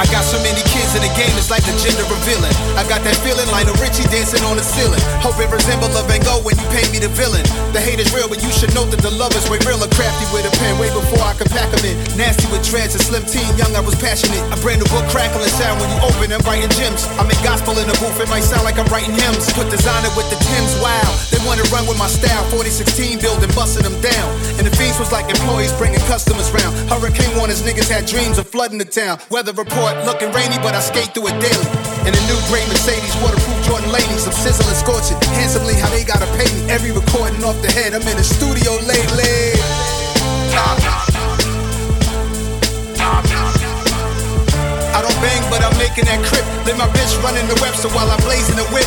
[0.00, 2.50] I got so many kids in the game, it's like the gender revealing.
[2.74, 5.00] I got that feeling like a Richie dancing on the ceiling.
[5.22, 7.42] Hope it resemble a Van Gogh when you paint me the villain.
[7.70, 9.86] The hate is real, but you should know that the love is way realer.
[9.94, 11.96] Crafty with a pen, way before I could pack 'em in.
[12.18, 14.42] Nasty with dreads, a slim teen, young, I was passionate.
[14.50, 17.06] A brand new book crackling sound when you open and writing gems.
[17.18, 19.46] I make gospel in the booth, it might sound like I'm writing hymns.
[19.52, 21.10] Put designer with the Tims, wow.
[21.30, 24.28] They wanna run with my style, 4016 building, busting them down.
[24.58, 26.72] And the fees was like employees bringing customers round.
[26.90, 29.20] Hurricane warners, niggas had dreams of flooding the town.
[29.30, 31.68] Weather report looking rainy, but I skate through it daily.
[32.08, 34.26] In a new gray Mercedes, waterproof Jordan Ladies.
[34.26, 36.70] I'm sizzling, scorching handsomely how they gotta pay me.
[36.72, 39.60] Every recording off the head, I'm in the studio lately.
[44.90, 46.44] I don't bang, but I'm making that crip.
[46.66, 48.86] Let my running the web, so while I'm blazing the whip,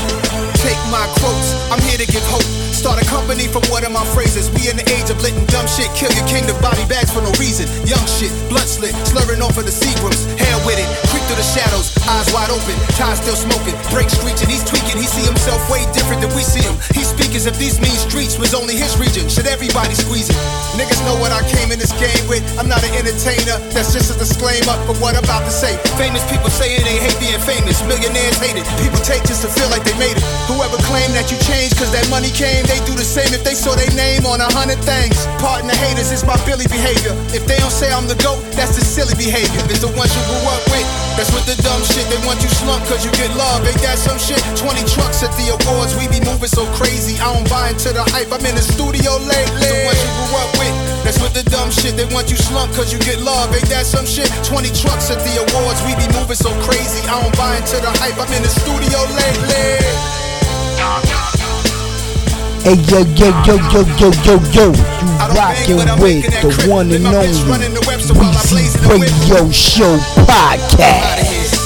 [0.63, 1.55] take my quotes.
[1.71, 2.45] I'm here to give hope.
[2.73, 4.51] Start a company from one of my phrases.
[4.51, 5.87] We in the age of and dumb shit.
[5.95, 7.63] Kill your kingdom, body bags for no reason.
[7.87, 10.27] Young shit, blood slit, slurring off of the Seagrams.
[10.35, 14.51] Hell with it, creep through the shadows, eyes wide open, tie still smoking, break screeching.
[14.51, 16.75] He's tweaking, he see himself way different than we see him.
[16.91, 19.31] He speak as if these mean streets was only his region.
[19.31, 20.39] Should everybody squeeze it?
[20.75, 22.43] Niggas know what I came in this game with.
[22.59, 25.79] I'm not an entertainer, that's just a disclaimer for what I'm about to say.
[25.95, 27.79] Famous people saying they hate being famous.
[28.13, 28.65] Millionaires hate it.
[28.77, 30.21] People take just to feel like they made it.
[30.45, 33.57] Whoever claimed that you changed cause that money came, they do the same if they
[33.57, 35.17] saw their name on a hundred things.
[35.41, 37.17] Pardon the haters, it's my Billy behavior.
[37.33, 39.65] If they don't say I'm the GOAT, that's the silly behavior.
[39.65, 40.85] It's the ones you grew up with.
[41.17, 42.05] That's with the dumb shit.
[42.13, 43.65] They want you slump cause you get love.
[43.65, 44.41] Ain't that some shit?
[44.61, 45.97] 20 trucks at the awards.
[45.97, 47.17] We be moving so crazy.
[47.17, 48.29] I don't buy into the hype.
[48.29, 49.65] I'm in the studio lately.
[49.73, 50.92] The ones you grew up with.
[51.03, 51.95] That's with the dumb shit.
[51.99, 53.51] They want you slump cause you get love.
[53.51, 54.31] Ain't that some shit?
[54.47, 55.83] 20 trucks at the awards.
[55.83, 57.03] We be moving so crazy.
[57.11, 58.15] I don't buy into the hype.
[58.15, 59.83] I'm in the studio lately.
[62.63, 67.27] Hey yo yo yo yo yo yo yo, you rockin' with the one and only
[68.15, 71.59] Weezy Radio Show podcast.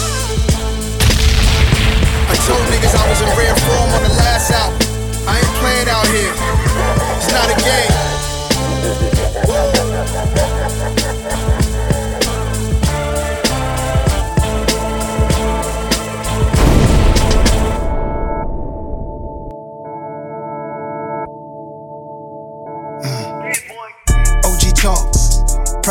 [2.26, 4.77] I told niggas I was in rare form on the last album.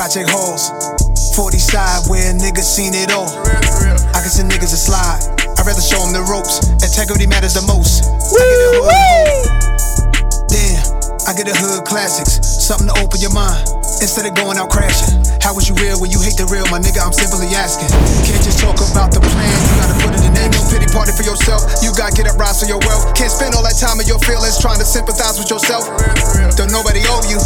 [0.07, 0.71] Project Halls,
[1.35, 3.27] 40 side where niggas seen it all.
[3.27, 5.19] I can send niggas a slide.
[5.35, 6.62] I I'd rather show them the ropes.
[6.79, 8.07] Integrity matters the most.
[8.07, 10.47] I the hood.
[10.47, 10.79] Damn,
[11.27, 12.38] I get the hood classics.
[12.38, 13.66] Something to open your mind.
[13.99, 15.11] Instead of going out crashing.
[15.42, 16.71] How was you real when you hate the real?
[16.71, 17.90] My nigga, I'm simply asking.
[18.31, 20.55] Can't just talk about the plan, you gotta put it in action.
[20.55, 21.66] No pity party for yourself.
[21.83, 23.11] You gotta get up, rise for your wealth.
[23.19, 25.90] Can't spend all that time in your feelings trying to sympathize with yourself.
[26.55, 27.42] Don't nobody owe you.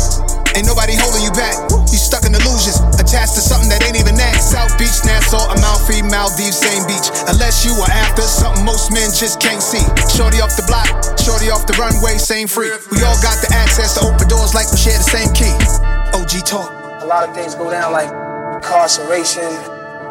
[0.59, 1.55] Ain't nobody holding you back.
[1.91, 4.43] You stuck in illusions, attached to something that ain't even that.
[4.43, 7.07] South Beach, Nassau, Amalfi, Maldives, same beach.
[7.31, 9.83] Unless you are after something most men just can't see.
[10.11, 10.91] Shorty off the block,
[11.23, 12.71] shorty off the runway, same free.
[12.91, 15.55] We all got the access to open doors like we share the same key.
[16.19, 16.71] OG talk.
[17.03, 18.11] a lot of things go down like
[18.59, 19.47] incarceration,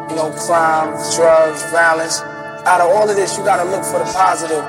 [0.08, 2.20] you know, crime, drugs, violence.
[2.64, 4.64] Out of all of this, you gotta look for the positive.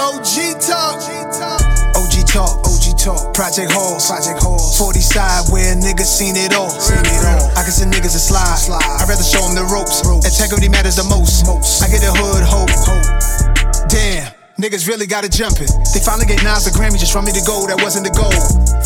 [0.00, 0.96] OG talk.
[0.96, 1.60] OG talk.
[1.96, 2.73] OG talk.
[3.12, 4.08] Project Halls.
[4.08, 4.78] Project Halls.
[4.78, 6.70] 40 side where niggas seen it all.
[6.70, 7.50] Seen it all.
[7.52, 8.56] I can send niggas a slide.
[8.56, 8.80] slide.
[8.80, 10.00] I'd rather show them the ropes.
[10.24, 11.46] Integrity matters the most.
[11.46, 11.82] most.
[11.82, 12.70] I get the hood hope.
[12.72, 13.88] hope.
[13.88, 14.33] Damn.
[14.54, 15.66] Niggas really got it jumping.
[15.90, 17.66] They finally gave Nas a Grammy just for me to go.
[17.66, 18.30] That wasn't the goal.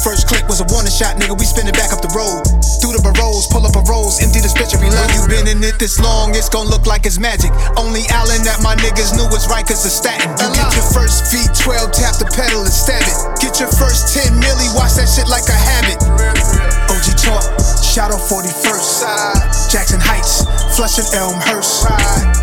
[0.00, 1.36] First clip was a warning shot, nigga.
[1.36, 2.40] We spinning back up the road.
[2.80, 5.60] Through the barrows, pull up a rose, empty the bitch every When you been in
[5.60, 7.52] it this long, it's gon' look like it's magic.
[7.76, 10.32] Only Allen that my niggas knew was right, cause it's statin.
[10.40, 13.18] You get your first feet 12, tap the pedal and stab it.
[13.36, 16.00] Get your first 10 milli, watch that shit like a habit.
[16.88, 17.44] OG talk,
[17.84, 19.36] Shadow 41st side.
[19.68, 21.84] Jackson Heights, Flushing Elmhurst.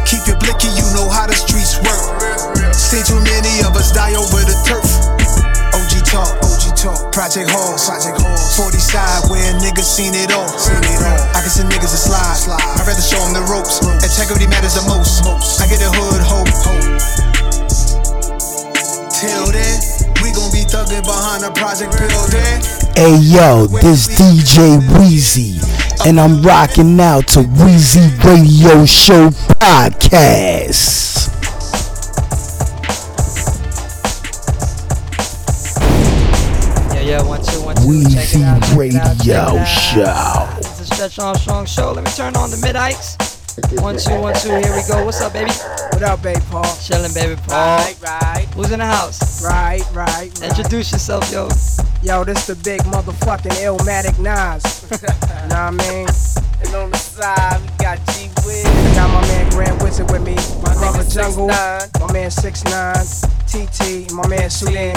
[0.05, 2.44] Keep your blicky, you know how the streets work.
[2.75, 4.83] See too many of us die over the turf.
[5.71, 7.11] OG talk, OG talk.
[7.11, 8.55] Project Halls, Project Halls.
[8.55, 10.47] 40 side where niggas seen it all.
[10.47, 11.23] Seen it all.
[11.35, 12.35] I can send niggas a slide.
[12.35, 12.59] slide.
[12.59, 13.79] I'd rather show them the ropes.
[14.03, 15.23] Integrity matters the most.
[15.23, 15.63] most.
[15.63, 16.51] I get the hood hope.
[16.67, 17.35] hope.
[19.07, 19.79] Till then,
[20.19, 22.59] we gon' be thugging behind a project building.
[22.95, 25.59] Hey yo, this DJ Wheezy,
[26.05, 31.04] and I'm rocking out to Wheezy Radio Show Podcast.
[37.77, 39.63] It Radio.
[39.65, 40.47] Show.
[40.57, 41.91] It's a Stretch Armstrong show.
[41.91, 42.75] Let me turn on the mid.
[43.81, 44.49] One, two, one, two.
[44.49, 45.05] Here we go.
[45.05, 45.51] What's up, baby?
[45.51, 46.63] What up, babe, Paul?
[46.63, 47.77] Chillin', baby Paul.
[47.77, 49.43] Right, right, Who's in the house?
[49.43, 50.07] right, right.
[50.39, 50.43] right.
[50.43, 51.47] Introduce yourself, yo.
[52.03, 54.89] Yo, this the big motherfucking Illmatic Nas.
[55.55, 56.07] know what I mean?
[56.65, 58.63] And on the side, we got G Wiz.
[58.95, 60.35] Got my man Grand Wizard with me.
[60.61, 61.47] My brother nigga Jungle.
[61.47, 61.99] 6ix9ine.
[62.01, 64.07] My man 6ix9ine.
[64.07, 64.11] TT.
[64.13, 64.95] My man Sudan.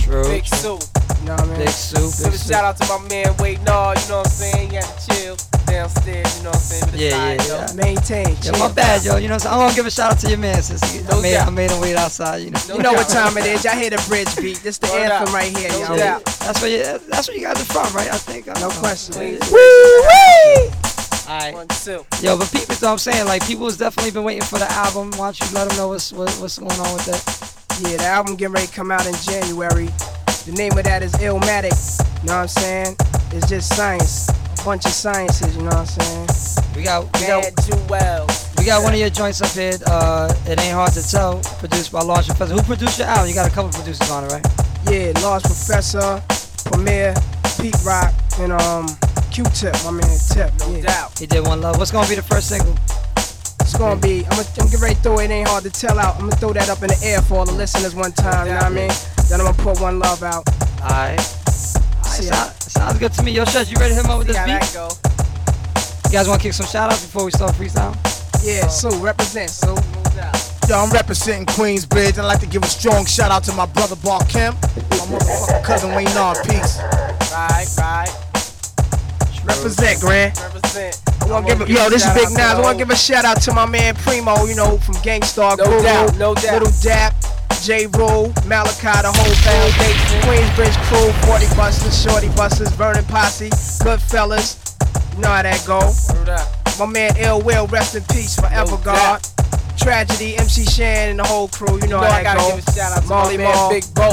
[0.00, 0.24] True.
[0.24, 0.78] Big Sue.
[1.20, 1.58] You know what I mean?
[1.58, 2.12] Big soup.
[2.24, 4.70] Give a shout out to my man Wait No, you know what I'm saying?
[4.70, 6.92] He had to chill downstairs, you know what I'm saying?
[6.96, 7.74] Yeah, side, yeah, yeah.
[7.76, 8.36] Maintain.
[8.42, 9.16] Yeah, my bad, yo.
[9.16, 9.54] You know, what I'm saying?
[9.54, 11.46] I'm gonna give a shout out to your man, since he, I No made, doubt.
[11.46, 12.38] I made him wait outside.
[12.38, 13.64] You know, You know what time it is.
[13.64, 14.58] Y'all hear the bridge beat.
[14.58, 15.34] This the No anthem doubt.
[15.34, 15.96] right here, No yo.
[15.98, 16.24] doubt.
[16.24, 18.08] that's where you, that's where you guys are from, right?
[18.08, 18.48] I think.
[18.48, 18.80] I No don't know.
[18.80, 19.38] question.
[21.28, 21.52] Alright.
[21.54, 22.06] One, two.
[22.22, 25.10] Yo, but people, so I'm saying, like, people has definitely been waiting for the album.
[25.12, 27.20] Why don't you let them know what's what, what's going on with that?
[27.82, 29.88] Yeah, the album getting ready to come out in January.
[30.48, 31.76] The name of that is Illmatic.
[32.22, 32.96] You know what I'm saying?
[33.32, 34.30] It's just science.
[34.30, 36.72] A bunch of sciences, you know what I'm saying?
[36.74, 38.26] We got we got Jewel.
[38.56, 39.76] we got one of your joints up here.
[39.86, 41.38] Uh, it ain't hard to tell.
[41.60, 42.54] Produced by Large Professor.
[42.54, 43.28] Who produced your album?
[43.28, 44.46] You got a couple producers on it, right?
[44.88, 46.22] Yeah, Large Professor,
[46.64, 47.12] Premier,
[47.60, 48.88] Pete Rock, and um
[49.30, 50.48] Q-Tip, my man Tip.
[50.60, 50.80] No yeah.
[50.80, 51.18] doubt.
[51.18, 51.76] He did one love.
[51.76, 52.74] What's gonna be the first single?
[53.60, 55.98] It's gonna be, I'm gonna, get ready to throw it, it ain't hard to tell
[55.98, 56.14] out.
[56.14, 58.54] I'm gonna throw that up in the air for all the listeners one time, you
[58.54, 59.17] know what I mean?
[59.28, 60.48] Then I'm gonna put one love out.
[60.82, 61.20] Alright.
[61.20, 62.32] See ya.
[62.32, 63.32] Sound, sounds good to me.
[63.32, 64.60] Yo, Stretch, you ready to hit him up with See this beat?
[64.60, 64.88] that go.
[66.08, 67.94] You guys want to kick some shout outs before we start freestyle?
[68.42, 69.74] Yeah, so represent, so
[70.68, 72.18] Yo, I'm representing Queensbridge.
[72.18, 75.64] I'd like to give a strong shout out to my brother Bar Kemp, my motherfucking
[75.64, 76.36] cousin Wayne Nard.
[76.44, 76.78] Peace.
[77.32, 78.10] Right, right.
[79.44, 80.38] Represent, Grant.
[80.38, 81.00] Represent.
[81.22, 82.40] I wanna give a, yo, this is Big Nas.
[82.40, 85.56] I wanna give a shout out to my man Primo, you know, from Gang Starr
[85.56, 86.52] No Guru, doubt, no doubt.
[86.52, 87.14] Little Dap,
[87.62, 87.86] J.
[87.98, 93.50] Rule, Malachi, the whole foundation, Queensbridge crew, 40 busters, Shorty busters, Vernon Posse,
[93.84, 94.56] Goodfellas.
[95.16, 95.80] You know how that go.
[96.78, 99.20] My man Ill Will, rest in peace, forever No God.
[99.76, 101.74] Tragedy, MC Shan, and the whole crew.
[101.74, 102.56] You know, You know how I that gotta go.
[102.56, 103.70] give a shout out to Molly my man Mall.
[103.70, 104.08] Big Bo.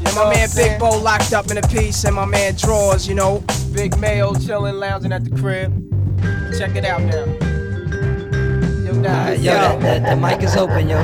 [0.00, 0.78] You And my man Big saying?
[0.80, 3.44] Bo locked up in a piece, and my man Draws, you know.
[3.72, 5.72] Big Mayo chilling, lounging at the crib.
[6.58, 7.24] Check it out now.
[8.84, 9.20] Yo, now.
[9.22, 10.96] Alright, yo, that, that, the mic is open, yo.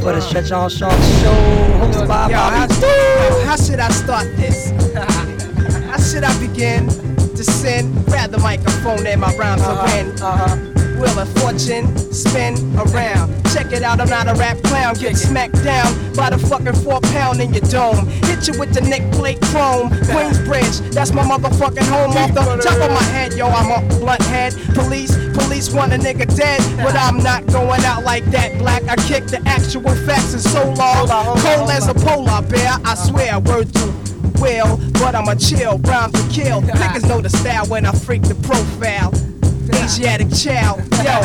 [0.00, 1.32] For the Stretch Armstrong show,
[1.80, 3.44] hosted by Yo, how, Bobby.
[3.44, 4.70] how should I start this?
[4.94, 8.06] how should I begin to send?
[8.06, 10.10] Grab the microphone and my rhymes are in.
[10.22, 10.67] Uh-huh.
[10.98, 13.32] Will a fortune spin around?
[13.54, 14.94] Check it out, I'm not a rap clown.
[14.94, 18.06] Get smacked down by the fucking four pound in your dome.
[18.26, 19.90] Hit you with the neck plate chrome.
[20.10, 22.10] Queensbridge, that's my motherfucking home.
[22.16, 24.54] Off the top of my head, yo, I'm a blunt head.
[24.74, 28.58] Police, police want a nigga dead, but I'm not going out like that.
[28.58, 31.06] Black, I kick the actual facts in so long.
[31.38, 34.08] Cold as a polar bear, I swear, word to
[34.40, 36.62] will, but I'm a chill, rhymes to kill.
[36.82, 39.12] Niggas know the style when I freak the profile.
[39.88, 41.16] Asiatic child, yo.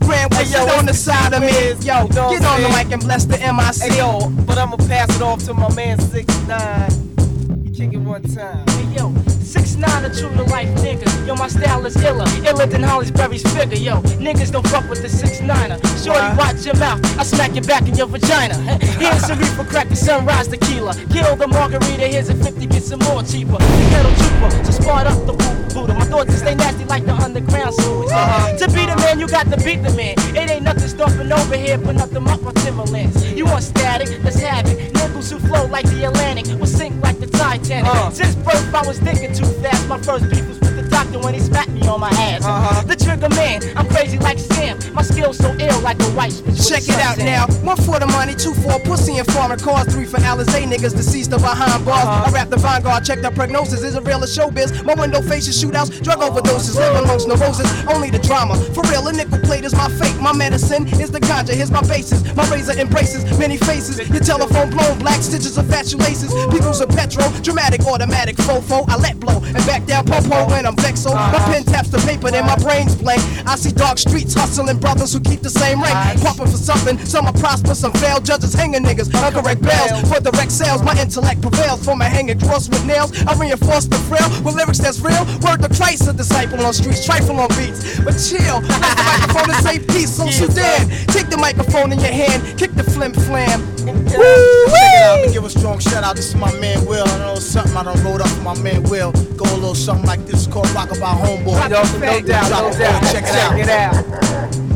[0.00, 2.04] Grand Hey, yo, on the side of me, yo.
[2.04, 3.92] You know Get on the mic and bless the MIC.
[3.92, 7.66] Hey yo, but I'ma pass it off to my man 6ix9ine.
[7.66, 8.66] You kick it one time.
[8.66, 9.10] Hey yo,
[9.48, 11.08] six nine a true to life nigga.
[11.26, 13.78] Yo, my style is iller, iller than Holly's Berry's figure.
[13.78, 15.78] Yo, niggas don't fuck with the six niner.
[16.04, 17.00] Shorty, watch your mouth.
[17.18, 18.54] I smack your back in your vagina.
[19.00, 20.94] Here's some reefer crack the sunrise tequila.
[21.10, 22.06] Kill the margarita.
[22.06, 23.58] Here's a 50, get some more cheaper.
[23.58, 25.58] The kettle trooper, so spart up the.
[25.68, 25.94] Buddha.
[25.94, 28.10] My thoughts stay nasty like the underground sewers.
[28.10, 28.56] Yeah.
[28.56, 30.14] To be the man, you got to beat the man.
[30.34, 33.32] It ain't nothing stopping over here, but nothing up on Timberlands.
[33.32, 34.08] You want static?
[34.24, 34.94] Let's have it.
[34.94, 37.90] Nipples who flow like the Atlantic, will sink like the Titanic.
[37.94, 39.88] uh Since birth, I was thinking too fast.
[39.88, 42.44] My first beef was with the doctor when he smacked me on my ass.
[42.44, 42.82] Uh-huh.
[42.82, 44.67] The trigger man, I'm crazy like Sam.
[44.98, 46.34] My skills so ill like a white.
[46.58, 47.46] Check it out now.
[47.62, 51.32] One for the money, two for pussy and foreign cars, three for Alizé niggas deceased
[51.32, 52.02] or behind bars.
[52.02, 52.24] Uh-huh.
[52.26, 53.84] I rap the vanguard, check the prognosis.
[53.84, 54.84] Is it real as showbiz?
[54.84, 57.70] My window faces shootouts, drug overdoses, live amongst neurosis.
[57.86, 58.56] Only the drama.
[58.74, 60.20] For real, a nickel plate is my fate.
[60.20, 61.54] My medicine is the ganja.
[61.54, 62.34] Here's my basis.
[62.34, 64.02] My razor embraces many faces.
[64.10, 66.34] Your telephone blown, black stitches of fat shoelaces.
[66.50, 68.84] People's a petrol, dramatic, automatic, fofo.
[68.88, 71.14] I let blow and back down popo when I'm vexo.
[71.14, 71.52] My uh-huh.
[71.52, 73.22] pen taps the paper, then my brain's blank.
[73.46, 76.20] I see dark streets hustling brothers who keep the same rank.
[76.22, 78.20] Pumping for something, some are prosper, some fail.
[78.20, 79.92] Judges hanging niggas, uncorrect bails.
[80.08, 81.84] For direct sales, my intellect prevails.
[81.84, 85.24] For my hanging cross with nails, I reinforce the frail with lyrics that's real.
[85.44, 88.00] Word to Christ, a disciple on streets, trifle on beats.
[88.00, 90.16] But chill, that's the microphone and say peace.
[90.16, 93.77] So Sudan, take the microphone in your hand, kick the flim flam.
[93.96, 95.20] Check it out.
[95.22, 96.16] Let give a strong shout out.
[96.16, 97.06] This is my man Will.
[97.06, 99.12] I know something I done wrote up for my man Will.
[99.36, 101.70] Go a little something like this called Rockabye Homeboy.
[101.70, 103.02] No, no doubt, no doubt.
[103.12, 103.50] Check it out.
[103.52, 103.94] Check it out.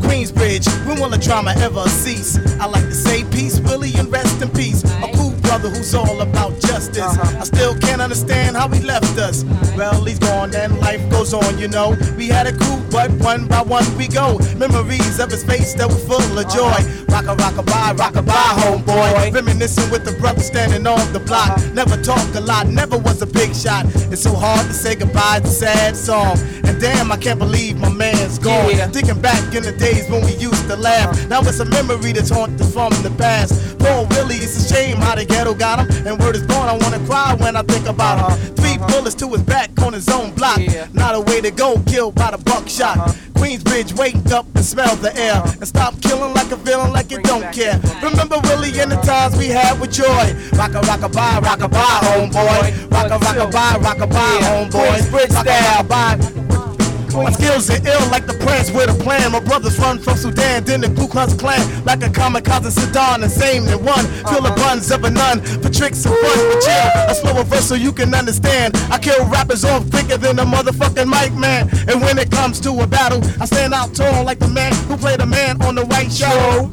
[0.03, 2.37] Queensbridge, when will the drama ever cease?
[2.59, 4.83] I like to say peace, Willie, and rest in peace.
[5.53, 6.97] A brother who's all about justice.
[6.97, 7.41] Uh-huh.
[7.41, 9.43] I still can't understand how he left us.
[9.77, 11.95] Well, he's gone and life goes on, you know.
[12.17, 14.39] We had a crew, but one by one we go.
[14.57, 16.57] Memories of his face that were full of uh-huh.
[16.57, 17.03] joy.
[17.13, 19.31] Rock a rocka, rocka, bye, rocka, bye, homeboy.
[19.31, 21.49] Reminiscing with the brother standing on the block.
[21.49, 21.73] Uh-huh.
[21.73, 23.85] Never talk a lot, never was a big shot.
[24.11, 26.35] It's so hard to say goodbye, a sad song.
[26.65, 28.71] And damn, I can't believe my man's gone.
[28.71, 28.87] Yeah.
[28.87, 31.29] Thinking back in the days when we used to laugh.
[31.29, 33.77] Now it's a memory that's haunted from the past.
[33.77, 36.07] Poor Willie, it's a shame how the got him.
[36.07, 38.55] And word is born, I wanna cry when I think about him.
[38.55, 40.59] Three bullets to his back on his own block.
[40.93, 42.97] Not a way to go, killed by the buckshot.
[43.35, 45.41] Queensbridge, wake up and smell the air.
[45.43, 47.79] And stop killing like a villain like you don't care.
[48.01, 50.25] Remember Willie and the times we had with joy.
[50.55, 52.87] Rocka, rocka, bye, rocka, bye, homeboy.
[52.89, 54.71] Rocka, rocka, bye, rocka, bye, homeboy.
[54.71, 55.83] Queensbridge style.
[55.83, 56.42] bye.
[57.13, 59.31] My skills are ill like the prince with a plan.
[59.33, 61.61] My brothers run from Sudan, then the Ku Klux Klan.
[61.85, 64.05] Like a kamikaze Saddam, the same in one.
[64.25, 64.55] Feel the uh-huh.
[64.55, 66.89] buns of a nun for tricks and fun, but chill.
[67.07, 68.75] A slower verse so you can understand.
[68.89, 71.69] I kill rappers off quicker than a motherfucking mic man.
[71.87, 74.97] And when it comes to a battle, I stand out tall like the man who
[74.97, 76.71] played a man on the white show.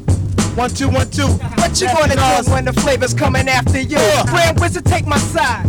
[0.55, 1.27] One, two, one, two.
[1.61, 3.97] What you gonna do when the flavor's coming after you?
[4.27, 5.65] Grand Wizard, take my side.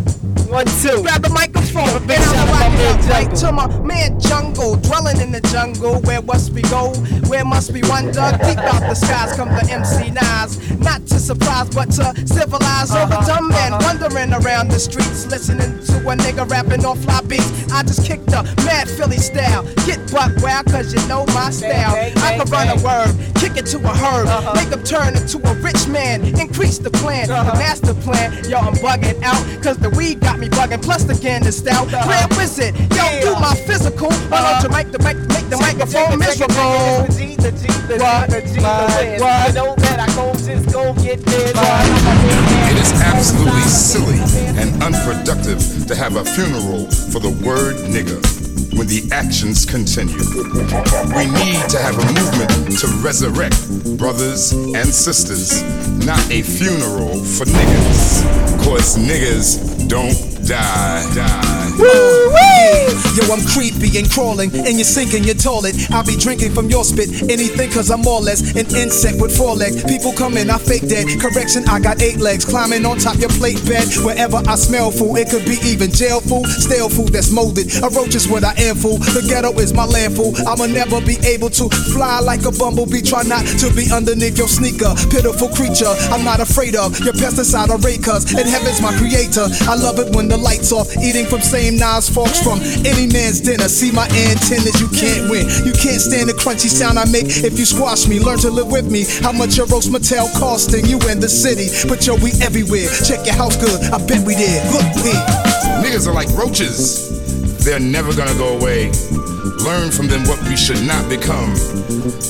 [0.52, 1.00] One, two.
[1.00, 3.40] Grab the microphone and I'm shout out to rocking right Jungle.
[3.40, 6.02] to my man Jungle, dwelling in the jungle.
[6.02, 6.92] Where must we go?
[7.26, 8.28] Where must we wonder?
[8.44, 10.60] Deep out the skies come the MC Nas.
[10.78, 13.96] Not to surprise, but to civilize over uh-huh, dumb men uh-huh.
[13.96, 17.72] wandering around the streets, listening to a nigga rapping on fly beats.
[17.72, 19.64] I just kicked the mad Philly style.
[19.86, 21.94] Get buck wild, cause you know my style.
[21.94, 24.52] bang, I can bang, run a word, kick it to a herb, uh-huh.
[24.52, 28.32] make him turn into a rich man, increase the plan, the master plan.
[28.44, 31.86] Yo, I'm bugging out, cause the weed got me bugging, plus the can is stout.
[31.92, 32.04] Uh-huh.
[32.06, 34.10] Grand Wizard, yo, do my physical.
[34.28, 37.06] Why don't you make the, mic- make the microphone miserable?
[37.06, 37.62] The G, the G,
[38.02, 38.30] What?
[38.30, 38.98] the G, the What?
[38.98, 39.20] win.
[39.22, 39.46] What?
[39.48, 41.54] You know that I go just go get this.
[41.54, 44.18] It is absolutely silly
[44.58, 48.18] and unproductive to have a funeral for the word nigger
[48.74, 50.16] when the actions continue.
[51.14, 53.56] We need to have a movement to resurrect
[53.98, 55.62] brothers and sisters,
[56.04, 58.64] not a funeral for niggas.
[58.64, 61.14] Cause niggas don't die.
[61.14, 61.52] die.
[63.12, 65.76] Yo, I'm creepy and crawling, and you're sinking your toilet.
[65.90, 69.36] I'll be drinking from your spit, anything, cause I'm more or less an insect with
[69.36, 69.84] four legs.
[69.84, 71.20] People come in, I fake dead.
[71.20, 73.84] Correction, I got eight legs, climbing on top your plate bed.
[74.04, 77.68] Wherever I smell food, it could be even jail food, stale food that's molded.
[77.84, 78.98] A roach is what I am, fool.
[78.98, 80.32] The ghetto is my landful.
[80.48, 83.02] I'ma never be able to fly like a bumblebee.
[83.02, 84.92] Try not to be underneath your sneaker.
[85.10, 89.48] Pitiful creature, I'm not afraid of your pesticide array, cuz in heaven's my creator.
[89.68, 93.40] I love it when the lights off, eating from same knives, forks from any man's
[93.40, 93.68] dinner.
[93.68, 95.46] See my antennas, you can't win.
[95.64, 98.18] You can't stand the crunchy sound I make if you squash me.
[98.18, 99.06] Learn to live with me.
[99.22, 101.70] How much your Roach Motel costing you in the city?
[101.88, 102.90] But yo, we everywhere.
[103.06, 104.60] Check your house good, I bet we did.
[104.74, 105.14] Look, we.
[105.80, 107.08] Niggas are like roaches.
[107.64, 108.90] They're never gonna go away.
[109.64, 111.54] Learn from them what we should not become.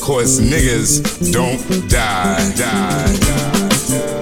[0.03, 4.22] Cause niggas don't die, die, die.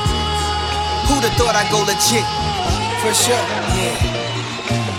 [1.11, 2.23] Who'da thought I'd go legit?
[3.03, 3.35] For sure.
[3.75, 3.99] Yeah.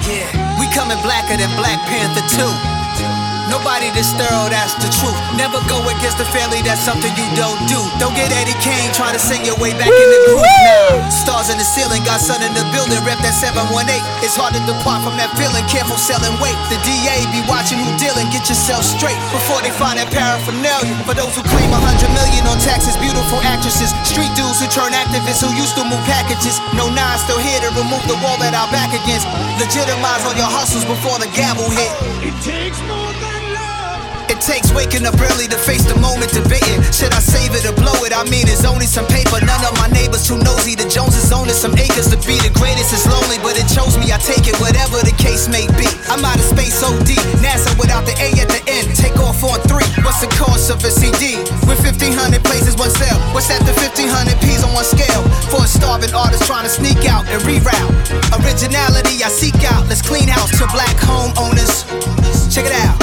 [0.04, 0.60] Yeah.
[0.60, 2.81] We coming blacker than Black Panther 2.
[3.52, 5.12] Nobody this thorough, that's the truth.
[5.36, 7.76] Never go against the family, that's something you don't do.
[8.00, 10.40] Don't get Eddie Kane trying to sing your way back in the group.
[10.40, 11.04] Nah.
[11.12, 13.84] Stars in the ceiling, got sun in the building, rep that 718.
[14.24, 16.56] It's hard to depart from that feeling, careful selling weight.
[16.72, 20.96] The DA be watching who dealing, get yourself straight before they find that paraphernalia.
[21.04, 24.96] For those who claim a hundred million on taxes, beautiful actresses, street dudes who turn
[24.96, 26.56] activists who used to move packages.
[26.72, 29.28] No nine still here to remove the wall that our back against.
[29.60, 31.92] Legitimize all your hustles before the gavel hit.
[32.24, 33.01] It takes more than
[34.32, 36.80] It takes waking up early to face the moment debating.
[36.88, 38.16] Should I save it or blow it?
[38.16, 39.36] I mean, it's only some paper.
[39.44, 40.72] None of my neighbors too nosy.
[40.72, 44.08] The Joneses owning some acres to be the greatest is lonely, but it chose me.
[44.08, 45.84] I take it, whatever the case may be.
[46.08, 47.12] I'm out of space OD.
[47.44, 48.96] NASA without the A at the end.
[48.96, 49.84] Take off on three.
[50.00, 51.36] What's the cost of a CD?
[51.68, 53.20] With 1500 places, one sale.
[53.36, 55.28] What's that to 1500 P's on one scale?
[55.52, 57.92] For a starving artist trying to sneak out and reroute.
[58.40, 59.84] Originality I seek out.
[59.92, 62.21] Let's clean house to black homeowners.
[62.52, 62.96] Check it out.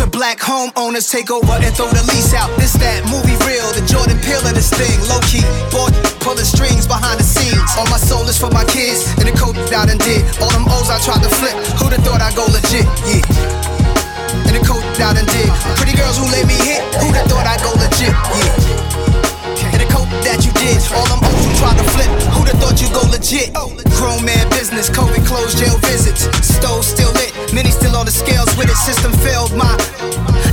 [0.00, 2.50] To black homeowners take over and throw the lease out.
[2.56, 4.96] This that movie real, the Jordan Peele of this thing.
[5.08, 7.60] Low key, boy, pulling strings behind the scenes.
[7.76, 10.24] All my soul is for my kids, and the coat out and did.
[10.40, 11.54] All them O's I tried to flip.
[11.78, 12.86] Who'd have thought I'd go legit?
[13.04, 13.24] Yeah.
[14.48, 15.50] And the coat out and did.
[15.76, 16.82] Pretty girls who let me hit.
[17.00, 18.12] Who'd have thought I'd go legit?
[18.12, 18.85] Yeah.
[20.26, 20.82] That you did.
[20.90, 22.10] All them O's who tried to flip.
[22.34, 23.54] Who'd have thought you go legit?
[23.94, 26.26] Grown man business, COVID closed, jail visits.
[26.42, 28.74] Stove still lit, many still on the scales with it.
[28.74, 29.70] System failed my.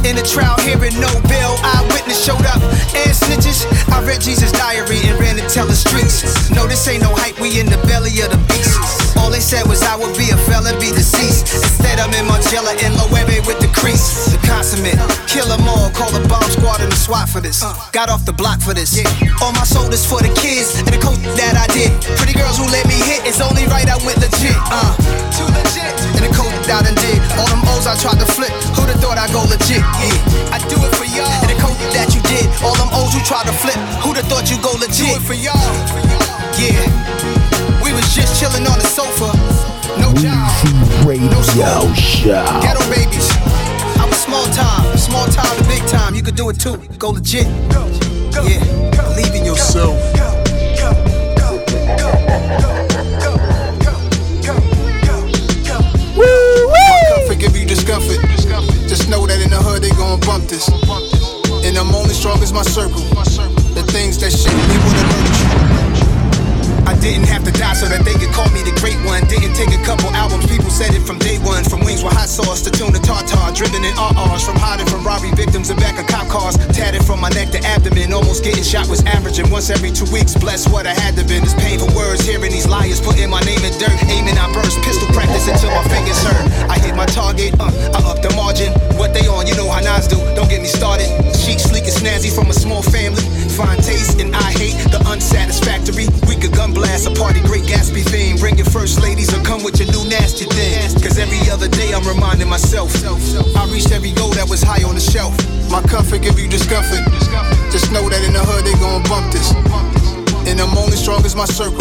[0.06, 1.58] In the trial, hearing no bill.
[1.66, 2.62] Eyewitness showed up
[2.94, 3.66] and snitches.
[3.90, 6.22] I read Jesus' diary and ran to tell the streets.
[6.54, 9.03] No, this ain't no hype, we in the belly of the beast.
[9.24, 11.48] All they said was I would be a felon, be deceased.
[11.56, 14.28] Instead, I'm in Margiela and Loewe with the crease.
[14.36, 15.00] The consummate,
[15.32, 17.64] kill 'em all, call the bomb squad and the SWAT for this.
[17.96, 18.92] Got off the block for this.
[19.42, 21.96] All my soul is for the kids and the coat that I did.
[22.20, 24.60] Pretty girls who let me hit, it's only right I went legit.
[24.68, 24.92] Uh,
[25.32, 25.96] too legit.
[26.20, 27.20] And the coat that I did.
[27.40, 28.52] All them O's I tried to flip.
[28.76, 29.80] Who'd have thought I'd go legit?
[30.04, 31.32] Yeah, I do it for y'all.
[31.44, 32.46] And the coat that you did.
[32.60, 33.80] All them O's you tried to flip.
[34.04, 35.08] Who'd have thought you go legit?
[35.08, 35.72] Do it for y'all.
[36.60, 37.43] Yeah,
[38.04, 39.32] was just chilling on the sofa.
[40.00, 41.08] No job.
[41.08, 41.42] Radio
[41.94, 42.60] Show.
[42.62, 43.30] Ghetto babies.
[43.98, 46.14] I was small time, small time to big time.
[46.16, 46.78] You could do it too.
[46.98, 47.48] Go legit.
[48.44, 48.60] Yeah,
[48.92, 49.96] believe in yourself.
[57.28, 58.20] Forgive you discomfort.
[58.88, 60.68] Just know that in the hood they gon' bump this.
[61.66, 63.04] And I'm only strong as my circle.
[63.74, 65.63] The things that shape me would alert you.
[67.04, 69.28] Didn't have to die so that they could call me the great one.
[69.28, 71.68] Didn't take a couple albums, people said it from day one.
[71.68, 74.48] From wings with hot sauce to tuna tartar, driven in RRs.
[74.48, 76.56] From hiding from robbery victims in back of cop cars.
[76.72, 80.32] Tatted from my neck to abdomen, almost getting shot was averaging once every two weeks.
[80.40, 81.44] Bless what I had to been.
[81.44, 84.00] It's painful words, hearing these liars putting my name in dirt.
[84.08, 86.72] Aiming, I burst, pistol practice until my fingers hurt.
[86.72, 88.72] I hit my target, uh, I up the margin.
[88.96, 89.12] What
[102.74, 103.56] myself.
[103.56, 105.34] I reached every goal that was high on the shelf.
[105.70, 107.06] My comfort give you discomfort.
[107.70, 109.54] Just know that in the hood they gon' bump this.
[110.50, 111.78] And I'm only strong as my circle.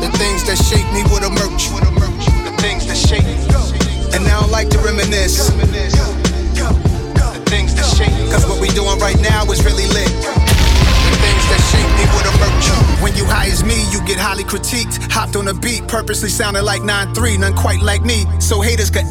[0.00, 1.68] The things that shape me would emerge.
[1.68, 3.36] The things that shape me.
[4.16, 5.52] And now I like to reminisce.
[5.52, 5.66] The
[7.46, 7.84] things that.
[8.32, 10.10] Cause what we doing right now is really lit.
[13.00, 14.98] When you high as me, you get highly critiqued.
[15.12, 18.24] Hopped on a beat, purposely sounding like 9-3, none quite like me.
[18.40, 19.04] So haters got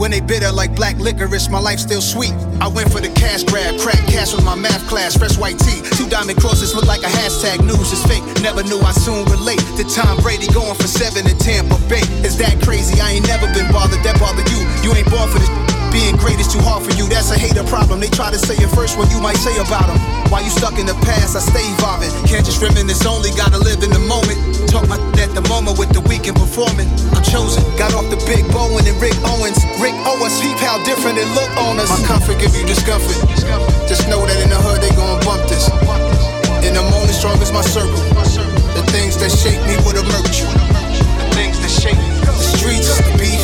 [0.00, 2.32] when they bitter like black licorice, my life still sweet.
[2.58, 5.82] I went for the cash grab, crack cash with my math class, fresh white tee.
[5.94, 7.60] Two diamond crosses look like a hashtag.
[7.60, 8.24] News is fake.
[8.40, 12.00] Never knew I soon relate to Tom Brady going for seven in Tampa Bay.
[12.24, 12.98] Is that crazy?
[12.98, 14.02] I ain't never been bothered.
[14.02, 14.64] That bothered you?
[14.80, 15.69] You ain't born for this.
[15.90, 17.98] Being great is too hard for you, that's a hater problem.
[17.98, 19.98] They try to say it first what you might say about them.
[20.30, 22.10] While you stuck in the past, I stay evolving.
[22.30, 24.38] Can't just reminisce only, gotta live in the moment.
[24.70, 26.86] Talk my at the moment with the weekend performing.
[27.10, 29.58] I'm chosen, got off the big Bowen and Rick Owens.
[29.82, 31.90] Rick oh, Owens, peep how different it look on us.
[31.90, 33.18] My comfort give you discomfort.
[33.90, 35.66] Just know that in the hood they gon' bump this.
[36.62, 37.98] And I'm only strong as my circle.
[38.78, 40.46] The things that shape me would emerge.
[40.46, 42.22] The things that shape me.
[42.22, 43.39] The streets, the beef,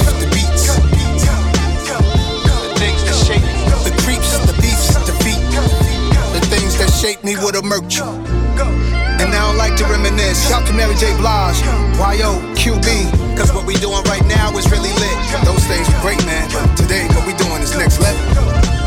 [6.97, 8.01] shape me with a emerge.
[8.01, 10.49] And now I like to reminisce.
[10.49, 11.13] Shout to Mary J.
[11.21, 11.61] Blige,
[12.01, 13.37] YO, QB.
[13.37, 15.19] Cause what we doing right now is really lit.
[15.45, 16.49] Those things were great, man.
[16.75, 18.25] Today, what we doing is next level.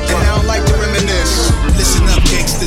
[0.10, 1.54] And now I like to reminisce.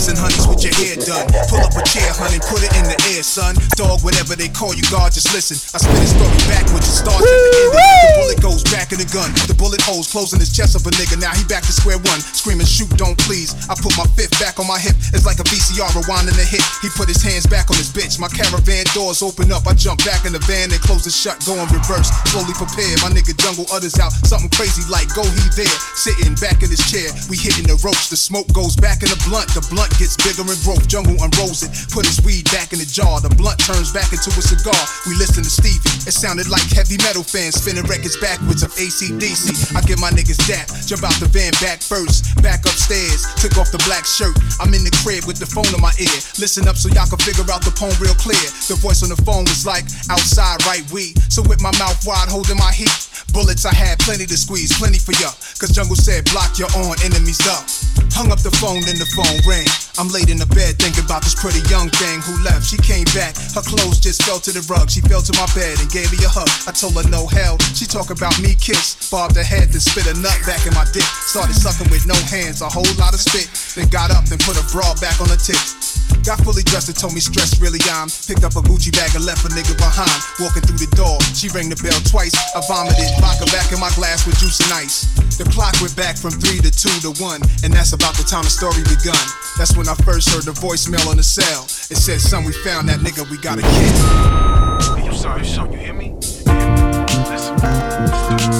[0.02, 1.26] Up, gangsters and honeys, with your hair done.
[1.46, 3.54] Pull up a chair, honey, put it in the air, son.
[3.78, 5.54] Dog, whatever they call you, God, just listen.
[5.74, 7.72] I spin a story backwards, it starts at the end.
[8.02, 9.30] The bullet goes back in the gun.
[9.46, 11.18] The bullet holes closing his chest of a nigga.
[11.22, 13.54] Now he back to square one, screaming, shoot, don't please.
[13.70, 14.98] I put my fifth back on my hip.
[15.14, 16.64] It's like a VCR rewinding a hit.
[16.82, 18.18] He put his hands back on his bitch.
[18.18, 19.70] My caravan doors open up.
[19.70, 22.10] I jump back in the van and close it shut, going reverse.
[22.34, 22.90] Slowly prepare.
[23.06, 24.10] My nigga jungle others out.
[24.26, 25.76] Something crazy like go he there.
[25.94, 27.06] Sitting back in his chair.
[27.30, 28.10] We hitting the ropes.
[28.10, 29.46] The smoke goes back in the blunt.
[29.54, 30.86] The blunt gets bigger and growth.
[30.88, 31.70] Jungle unrolls it.
[31.90, 33.20] Put his weed back in the jar.
[33.20, 34.78] The blunt turns back into a cigar.
[35.08, 36.08] We listen to Stevie.
[36.08, 39.74] It sounded like heavy metal fans spinning records backwards of ACDC.
[39.76, 40.68] I get my niggas dap.
[40.86, 42.30] Jump out the van back first.
[42.42, 43.26] Back upstairs.
[43.40, 44.36] Took off the black shirt.
[44.60, 46.18] I'm in the crib with the phone in my ear.
[46.38, 48.40] Listen up so y'all can figure out the poem real clear.
[48.68, 51.14] The voice on the phone was like outside right we.
[51.32, 52.92] So with my mouth wide holding my heat.
[53.32, 55.32] Bullets I had plenty to squeeze, plenty for ya.
[55.58, 57.64] Cause Jungle said block your own enemies up.
[58.12, 59.66] Hung up the phone, then the phone rang.
[59.98, 62.64] I'm laid in the bed thinking about this pretty young thing who left.
[62.66, 64.88] She came back, her clothes just fell to the rug.
[64.88, 66.48] She fell to my bed and gave me a hug.
[66.64, 67.60] I told her no hell.
[67.76, 68.96] She talk about me kiss.
[69.10, 71.06] Bobbed her head, then spit a nut back in my dick.
[71.28, 73.48] Started sucking with no hands, a whole lot of spit.
[73.76, 76.00] Then got up, and put a bra back on her tits.
[76.22, 78.06] Got fully dressed and told me stress really I'm.
[78.08, 80.14] Picked up a Gucci bag and left a nigga behind.
[80.38, 82.34] Walking through the door, she rang the bell twice.
[82.54, 85.10] I vomited vodka back in my glass with juice and ice.
[85.36, 88.46] The clock went back from three to two to one, and that's about the time
[88.46, 89.18] the story begun.
[89.58, 91.64] That's when I first heard the voicemail on the cell.
[91.90, 93.28] It said, "Son, we found that nigga.
[93.30, 96.14] We gotta kill." Hey, yo, sorry, son, you hear me?
[96.16, 98.52] Listen, let's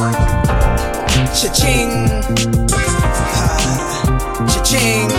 [1.41, 2.09] Cha-ching.
[2.71, 3.47] Ha.
[4.53, 5.11] Cha-ching.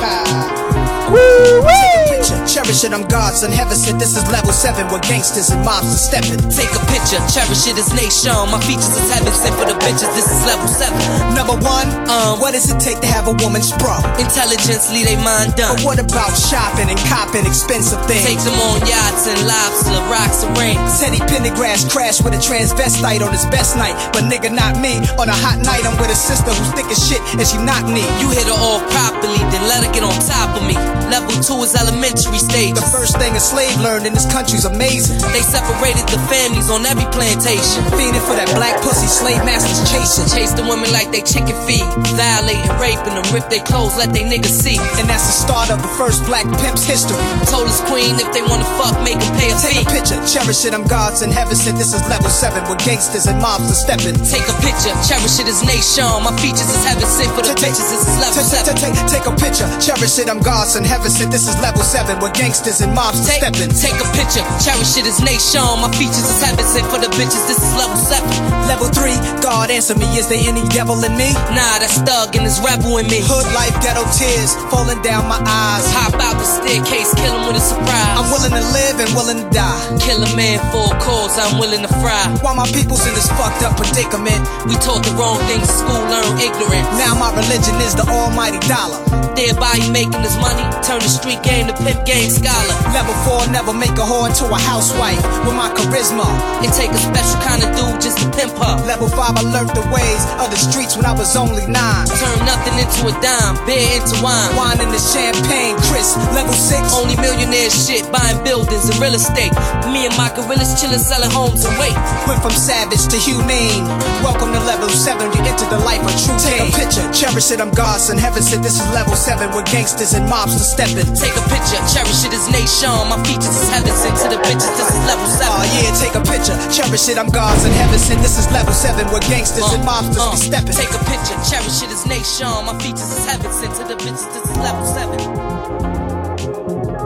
[0.00, 1.10] Ha.
[1.12, 1.89] Woo
[2.30, 2.40] wee.
[2.48, 3.52] Cherish it, I'm God's son.
[3.52, 6.40] Heaven said this is level seven where gangsters and mobs are stepping.
[6.48, 8.32] Take a picture, cherish it as nation.
[8.48, 10.08] My features is heaven sent for the bitches.
[10.14, 10.98] This is level seven.
[11.34, 14.02] Number one, um, what does it take to have a woman sprung?
[14.18, 15.76] Intelligence, lead they mind done.
[15.80, 18.22] But what about shopping and copping expensive things?
[18.22, 21.00] Take them on yachts and lobster, rocks and rings.
[21.00, 23.96] Teddy Pendergrass crashed with a transvestite on his best night.
[24.12, 25.02] But nigga, not me.
[25.18, 27.88] On a hot night, I'm with a sister who's thick as shit and she knocked
[27.88, 28.04] me.
[28.20, 30.76] You hit her off properly, then let her get on top of me.
[31.08, 32.76] Level two is elementary stage.
[32.76, 35.24] The first thing a slave learned in this country's amazing.
[35.32, 37.80] They separated the families on every plantation.
[37.96, 40.28] Feeding for that black pussy, slave masters chasing.
[40.28, 41.86] Chase the women like they chicken feed.
[42.12, 44.76] Violating, raping them, rip their clothes, let they niggas see.
[45.00, 47.16] And that's the start of the first black pimp's history.
[47.48, 49.88] Told his queen if they wanna fuck, make them pay a Take fee.
[49.88, 53.24] a picture, cherish it, I'm God's and heaven said this is level seven where gangsters
[53.24, 54.18] and mobs are stepping.
[54.20, 56.04] Take a picture, cherish it as nation.
[56.20, 57.88] My features is heaven sent for the bitches.
[57.88, 58.76] This is level seven.
[59.08, 62.32] Take a picture, cherish it, I'm God's and heaven said this is level seven where
[62.34, 63.70] gangsters and mobs are Take, stepping.
[63.70, 65.62] take a picture, cherish it as nation.
[65.78, 67.46] My features is heaven sent for the bitches.
[67.46, 68.30] This is level seven.
[68.66, 71.30] Level three, God answer me, is there any devil in me?
[71.54, 73.22] Nah, that's thug and this rebel in me.
[73.22, 75.86] Hood life, ghetto tears falling down my eyes.
[75.94, 78.14] Hop out the staircase, kill him with a surprise.
[78.18, 79.78] I'm willing to live and willing to die.
[80.02, 82.26] Kill a man for a cause, I'm willing to fry.
[82.42, 86.00] While my people's in this fucked up predicament, We taught the wrong things in school,
[86.10, 86.86] learn ignorance.
[86.98, 88.98] now my religion is the almighty dollar.
[89.34, 92.74] Thereby he making this money, turn the street game to pimp game scholar.
[92.92, 96.26] Level four, never make a whore into a housewife with my charisma.
[96.64, 98.74] It take a special kind of dude just to pimp her.
[98.86, 102.06] Level five, I learned the ways of the streets when I was only nine.
[102.06, 104.50] Turn nothing into a dime, beer into wine.
[104.56, 106.16] Wine in the champagne, Chris.
[106.34, 109.52] Level six, Only millionaire shit, buying buildings and real estate.
[109.92, 111.94] Me and my gorillas chillin', selling homes and wait.
[112.26, 113.84] Went from savage to humane.
[114.22, 115.30] Welcome to level seven.
[115.32, 117.60] You enter the life of true Take a picture, cherish it.
[117.60, 118.18] I'm God's son.
[118.18, 121.06] Heaven said this is level seven with gangsters and mobs to step in.
[121.14, 122.90] Take a picture, cherish it as nation.
[123.10, 124.70] My features is heaven sent to the bitches.
[124.78, 125.52] This is level seven.
[125.58, 127.18] Oh yeah, take a picture, cherish it.
[127.18, 128.22] I'm God's and heaven sent.
[128.22, 130.74] This is level seven with gangsters and mobsters Uh, be stepping.
[130.74, 132.46] Take a picture, cherish it as nation.
[132.66, 134.24] My features is heaven sent to the bitches.
[134.32, 135.18] This is level seven.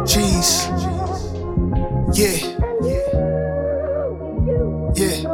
[0.05, 0.69] Jeez.
[2.15, 2.37] Yeah.
[4.95, 5.34] Yeah.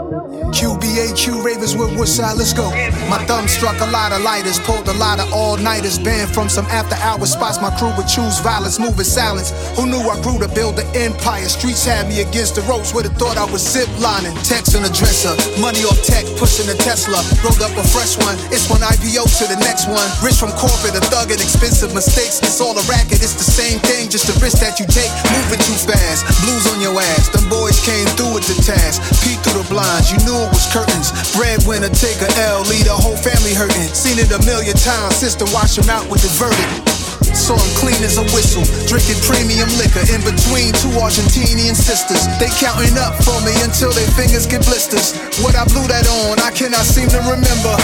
[1.01, 2.69] QBAQ Ravens with Woodside, let's go.
[3.09, 6.49] My thumb struck a lot of lighters, pulled a lot of all nighters, banned from
[6.49, 7.57] some after hour spots.
[7.57, 9.49] My crew would choose violence, move in silence.
[9.81, 11.49] Who knew I grew to build an empire?
[11.49, 14.37] Streets had me against the ropes, would have thought I was zip lining.
[14.45, 17.21] Text the dresser, money off tech, pushing a Tesla.
[17.41, 20.09] Rolled up a fresh one, it's one IPO to the next one.
[20.21, 22.45] Rich from corporate, a thug and expensive mistakes.
[22.45, 25.13] It's all a racket, it's the same thing, just the risk that you take.
[25.33, 27.33] Moving too fast, blues on your ass.
[27.33, 27.60] Them boys
[27.91, 29.03] came through with the task.
[29.27, 31.11] Peek through the blinds, you knew it was curtains.
[31.35, 33.91] Breadwinner, take a L, lead a whole family hurting.
[33.91, 36.87] Seen it a million times, sister wash him out with the verdict.
[37.35, 42.31] Saw him clean as a whistle, drinking premium liquor in between two Argentinian sisters.
[42.39, 45.19] They counting up for me until their fingers get blisters.
[45.43, 47.75] What I blew that on, I cannot seem to remember.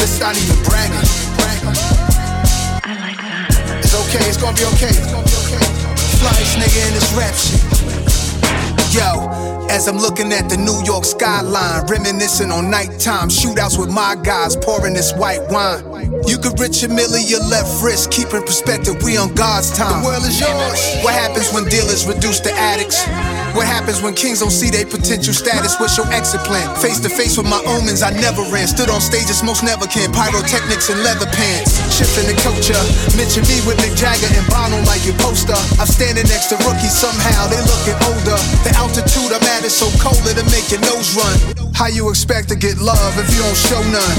[0.00, 1.08] It's not even bragging.
[3.84, 4.92] It's okay, it's gonna be okay.
[4.96, 5.97] It's gonna be okay.
[6.18, 7.62] Nigga rap shit.
[8.92, 9.28] Yo,
[9.70, 14.56] as I'm looking at the New York skyline, reminiscing on nighttime shootouts with my guys,
[14.56, 15.84] pouring this white wine.
[16.26, 20.02] You could rich a milli your left wrist, keep in perspective, we on God's time.
[20.02, 21.04] The world is yours.
[21.04, 23.06] What happens when dealers reduce to addicts?
[23.58, 25.82] What happens when kings don't see their potential status?
[25.82, 26.70] What's your exit plan?
[26.78, 28.70] Face to face with my omens, I never ran.
[28.70, 30.14] Stood on stages most never can.
[30.14, 31.74] Pyrotechnics and leather pants.
[31.90, 32.78] Shifting the culture.
[33.18, 35.58] Mention me with Mick Jagger and Bono like your poster.
[35.82, 38.38] I'm standing next to rookies somehow, they looking older.
[38.62, 41.34] The altitude I'm at is so cold it'll make your nose run.
[41.74, 44.16] How you expect to get love if you don't show none?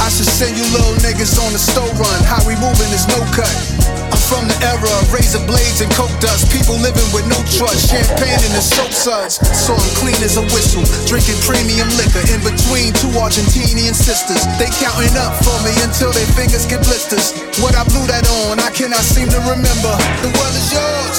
[0.00, 2.18] I should send you little niggas on the store run.
[2.24, 3.99] How we moving is no cut.
[4.30, 6.54] From the era of razor blades and coke dust.
[6.54, 7.90] People living with no trust.
[7.90, 9.42] Champagne in the soap suds.
[9.42, 10.86] So I'm clean as a whistle.
[11.10, 14.38] Drinking premium liquor in between two Argentinian sisters.
[14.54, 17.34] They counting up for me until their fingers get blisters.
[17.58, 19.92] What I blew that on, I cannot seem to remember.
[20.22, 21.18] The world is yours.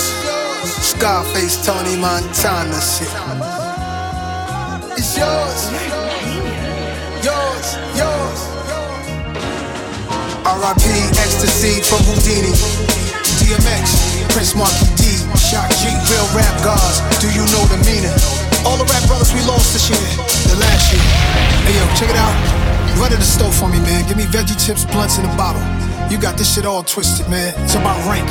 [0.80, 3.12] Scarface, Tony Montana shit.
[4.96, 5.68] It's yours.
[7.28, 8.40] Yours, yours.
[10.48, 11.21] R.I.P.
[11.42, 12.54] Ecstasy from Whodini.
[13.42, 17.02] DMX, Prince Markie Dee, Shock G, real rap gods.
[17.18, 18.14] Do you know the meaning?
[18.64, 19.98] All the rap brothers we lost this year,
[20.54, 21.02] the last year.
[21.66, 22.38] Hey yo, check it out.
[23.02, 24.08] Run to the store for me, man.
[24.08, 25.66] Give me veggie chips, blunts in a bottle.
[26.12, 27.56] You got this shit all twisted, man.
[27.64, 28.30] It's about rank.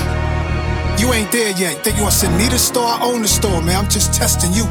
[1.00, 1.82] You ain't there yet.
[1.82, 2.84] Think you wanna send me to the store?
[2.84, 3.76] I own the store, man.
[3.80, 4.68] I'm just testing you.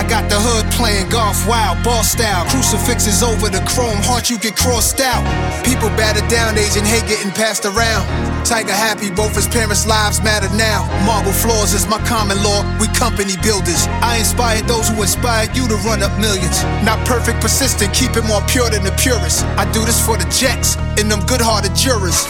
[0.00, 2.48] I got the hood playing golf wild, ball style.
[2.48, 5.20] Crucifixes over the chrome heart, you get crossed out.
[5.60, 8.08] People battered down, Asian hate getting passed around.
[8.48, 10.88] Tiger happy, both his parents' lives matter now.
[11.04, 13.84] Marble floors is my common law, we company builders.
[14.00, 16.64] I inspired those who inspired you to run up millions.
[16.88, 19.44] Not perfect, persistent, keep it more pure than the purest.
[19.60, 22.24] I do this for the jacks and them good hearted jurors.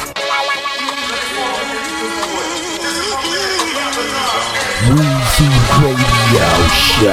[6.31, 7.11] Radio Show.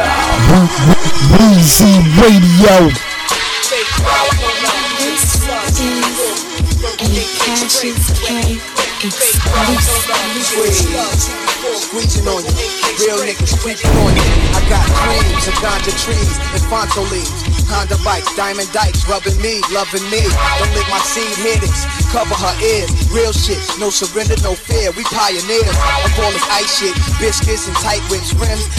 [1.40, 2.92] Weezy Radio.
[11.78, 12.50] Squeezing on you,
[12.98, 14.26] real niggas creeping on you.
[14.58, 17.30] I got creams and ganja trees and fonto leaves.
[17.70, 20.24] Honda bikes, diamond dikes, rubbing me, loving me.
[20.58, 21.62] Don't let my seed it.
[22.16, 24.96] Cover her ears, real shit, no surrender, no fear.
[24.96, 25.76] We pioneers.
[25.76, 28.32] I'm all this ice shit, biscuits and tight rims,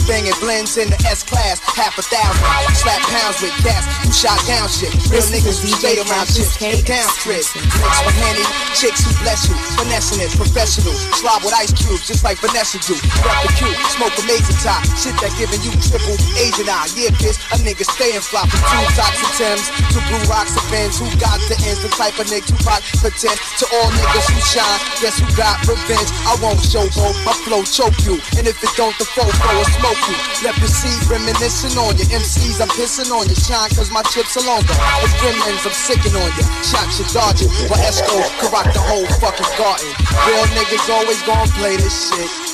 [0.09, 2.41] banging blends in the S class, half a thousand.
[2.75, 4.91] Slap pounds with cats who shot down shit.
[5.13, 6.49] Real niggas who stay around shit,
[6.89, 7.53] down trips.
[7.53, 8.43] Mix with Henny,
[8.73, 10.97] chicks who bless you, finessing it, professionals.
[11.21, 12.97] Slob with ice cubes, just like Vanessa do.
[13.21, 16.89] Rep the cube, smoke amazing top, shit that giving you triple Asian eye.
[16.97, 20.65] Yeah, bitch, a nigga staying flop from two dots and Timbs to blue rocks and
[20.73, 20.97] Benz.
[20.97, 21.85] Who got the ends?
[21.85, 24.81] The type of nigga Tupac pretend to all niggas who shine.
[25.05, 26.09] Guess who got revenge?
[26.25, 28.17] I won't showboat, my flow choke you.
[28.41, 30.17] And if it don't, the foe will smoke you.
[30.47, 32.09] Let me see, reminiscing on you.
[32.09, 33.37] MCs, I'm pissing on you.
[33.37, 34.73] Shine cause my chips are longer.
[35.05, 36.45] It's gremlins, I'm sicking on you.
[36.65, 37.51] Shots you dodging.
[37.69, 39.98] But Esco could rock the whole fucking garden.
[40.27, 42.49] Real niggas always gon' play this shit.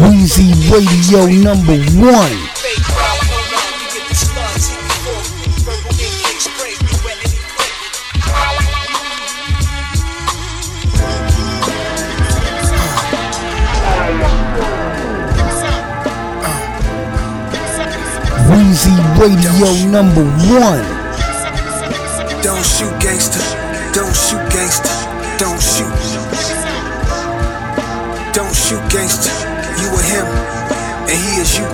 [0.00, 2.38] Weezy Radio number one.
[18.48, 20.99] Weezy Radio number one.
[22.42, 23.44] Don't shoot gangster,
[23.92, 24.88] don't shoot gangster,
[25.36, 25.92] don't shoot.
[28.32, 29.28] Don't shoot gangster,
[29.76, 30.24] you or him,
[31.04, 31.68] and he is you.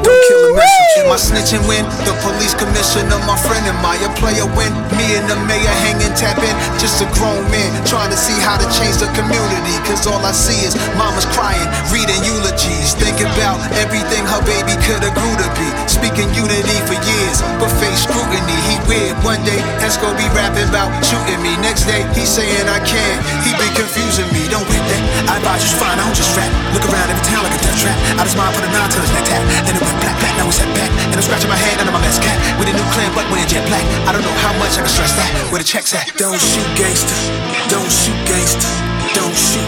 [0.00, 0.88] Don't kill a messenger.
[1.08, 4.72] I snitching win, the police commissioner, my friend, am I a player win.
[4.96, 6.52] me and the mayor hanging tapping?
[6.80, 9.76] Just a grown man trying to see how to change the community.
[9.88, 15.00] Cause all I see is mamas crying, reading eulogies, thinking about everything her baby could
[15.00, 15.68] have grew to be.
[15.98, 18.54] Speaking unity for years, but face scrutiny.
[18.70, 19.18] He weird.
[19.26, 21.58] One day, Esco be rapping about shooting me.
[21.58, 23.18] Next day, he saying I can't.
[23.42, 24.46] He be confusing me.
[24.46, 25.02] Don't get that.
[25.26, 26.46] I advise you fine, I don't just rap.
[26.70, 27.98] Look around every town like a death trap.
[28.14, 29.42] I just mind put a nine to his neck tap.
[29.66, 30.90] Then it went black, black, now it's at back.
[31.10, 32.38] And I'm scratching my head under my best cat.
[32.62, 33.82] With a new clan, but wearing jet black.
[34.06, 35.30] I don't know how much I can stress that.
[35.50, 36.14] Where the checks at?
[36.14, 37.18] Don't shoot gangster,
[37.66, 38.70] don't shoot gangster,
[39.18, 39.66] don't shoot.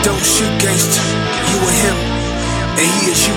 [0.00, 1.04] Don't shoot gangster,
[1.52, 2.11] you or him,
[2.78, 3.34] and he is you.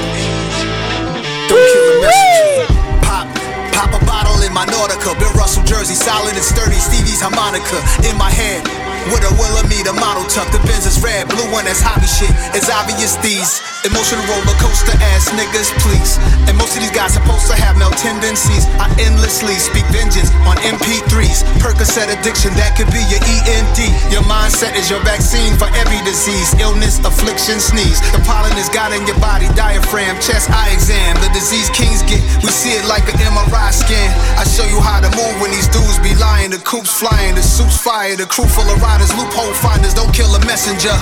[1.49, 2.67] Don't kill a messenger.
[3.03, 3.27] Pop,
[3.73, 5.17] pop a bottle in my Nautica.
[5.19, 6.79] Bill Russell jersey, solid and sturdy.
[6.79, 8.84] Stevie's harmonica in my head.
[9.13, 12.33] With a Wilhelmina model tuck, the Benz is red, blue one that's hobby shit.
[12.57, 16.17] It's obvious these emotional roller coaster ass niggas, please.
[16.49, 18.65] And most of these guys supposed to have no tendencies.
[18.81, 21.45] I endlessly speak vengeance on MP3s.
[21.61, 23.77] Percocet addiction, that could be your END.
[24.09, 28.01] Your mindset is your vaccine for every disease, illness, affliction, sneeze.
[28.09, 31.13] The pollen is got in your body, diaphragm, chest, eye exam.
[31.21, 34.09] The disease kings get, we see it like an MRI scan.
[34.33, 36.49] I show you how to move when these dudes be lying.
[36.49, 39.93] The coops flying, the suits fire, the crew full of riders, loophole finders.
[39.93, 40.95] Don't kill a messenger.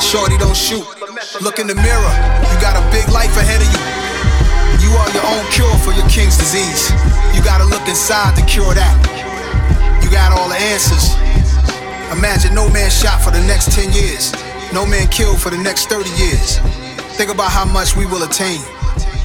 [0.00, 0.84] Shorty, don't shoot.
[1.40, 2.14] Look in the mirror.
[2.50, 3.82] You got a big life ahead of you.
[4.82, 6.90] You are your own cure for your king's disease.
[7.34, 8.94] You gotta look inside to cure that.
[10.02, 11.14] You got all the answers.
[12.16, 14.32] Imagine no man shot for the next 10 years,
[14.72, 16.56] no man killed for the next 30 years.
[17.18, 18.60] Think about how much we will attain.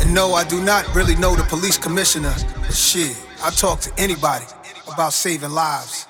[0.01, 2.33] And no, I do not really know the police commissioner,
[2.69, 4.45] shit, I talk to anybody
[4.91, 6.07] about saving lives.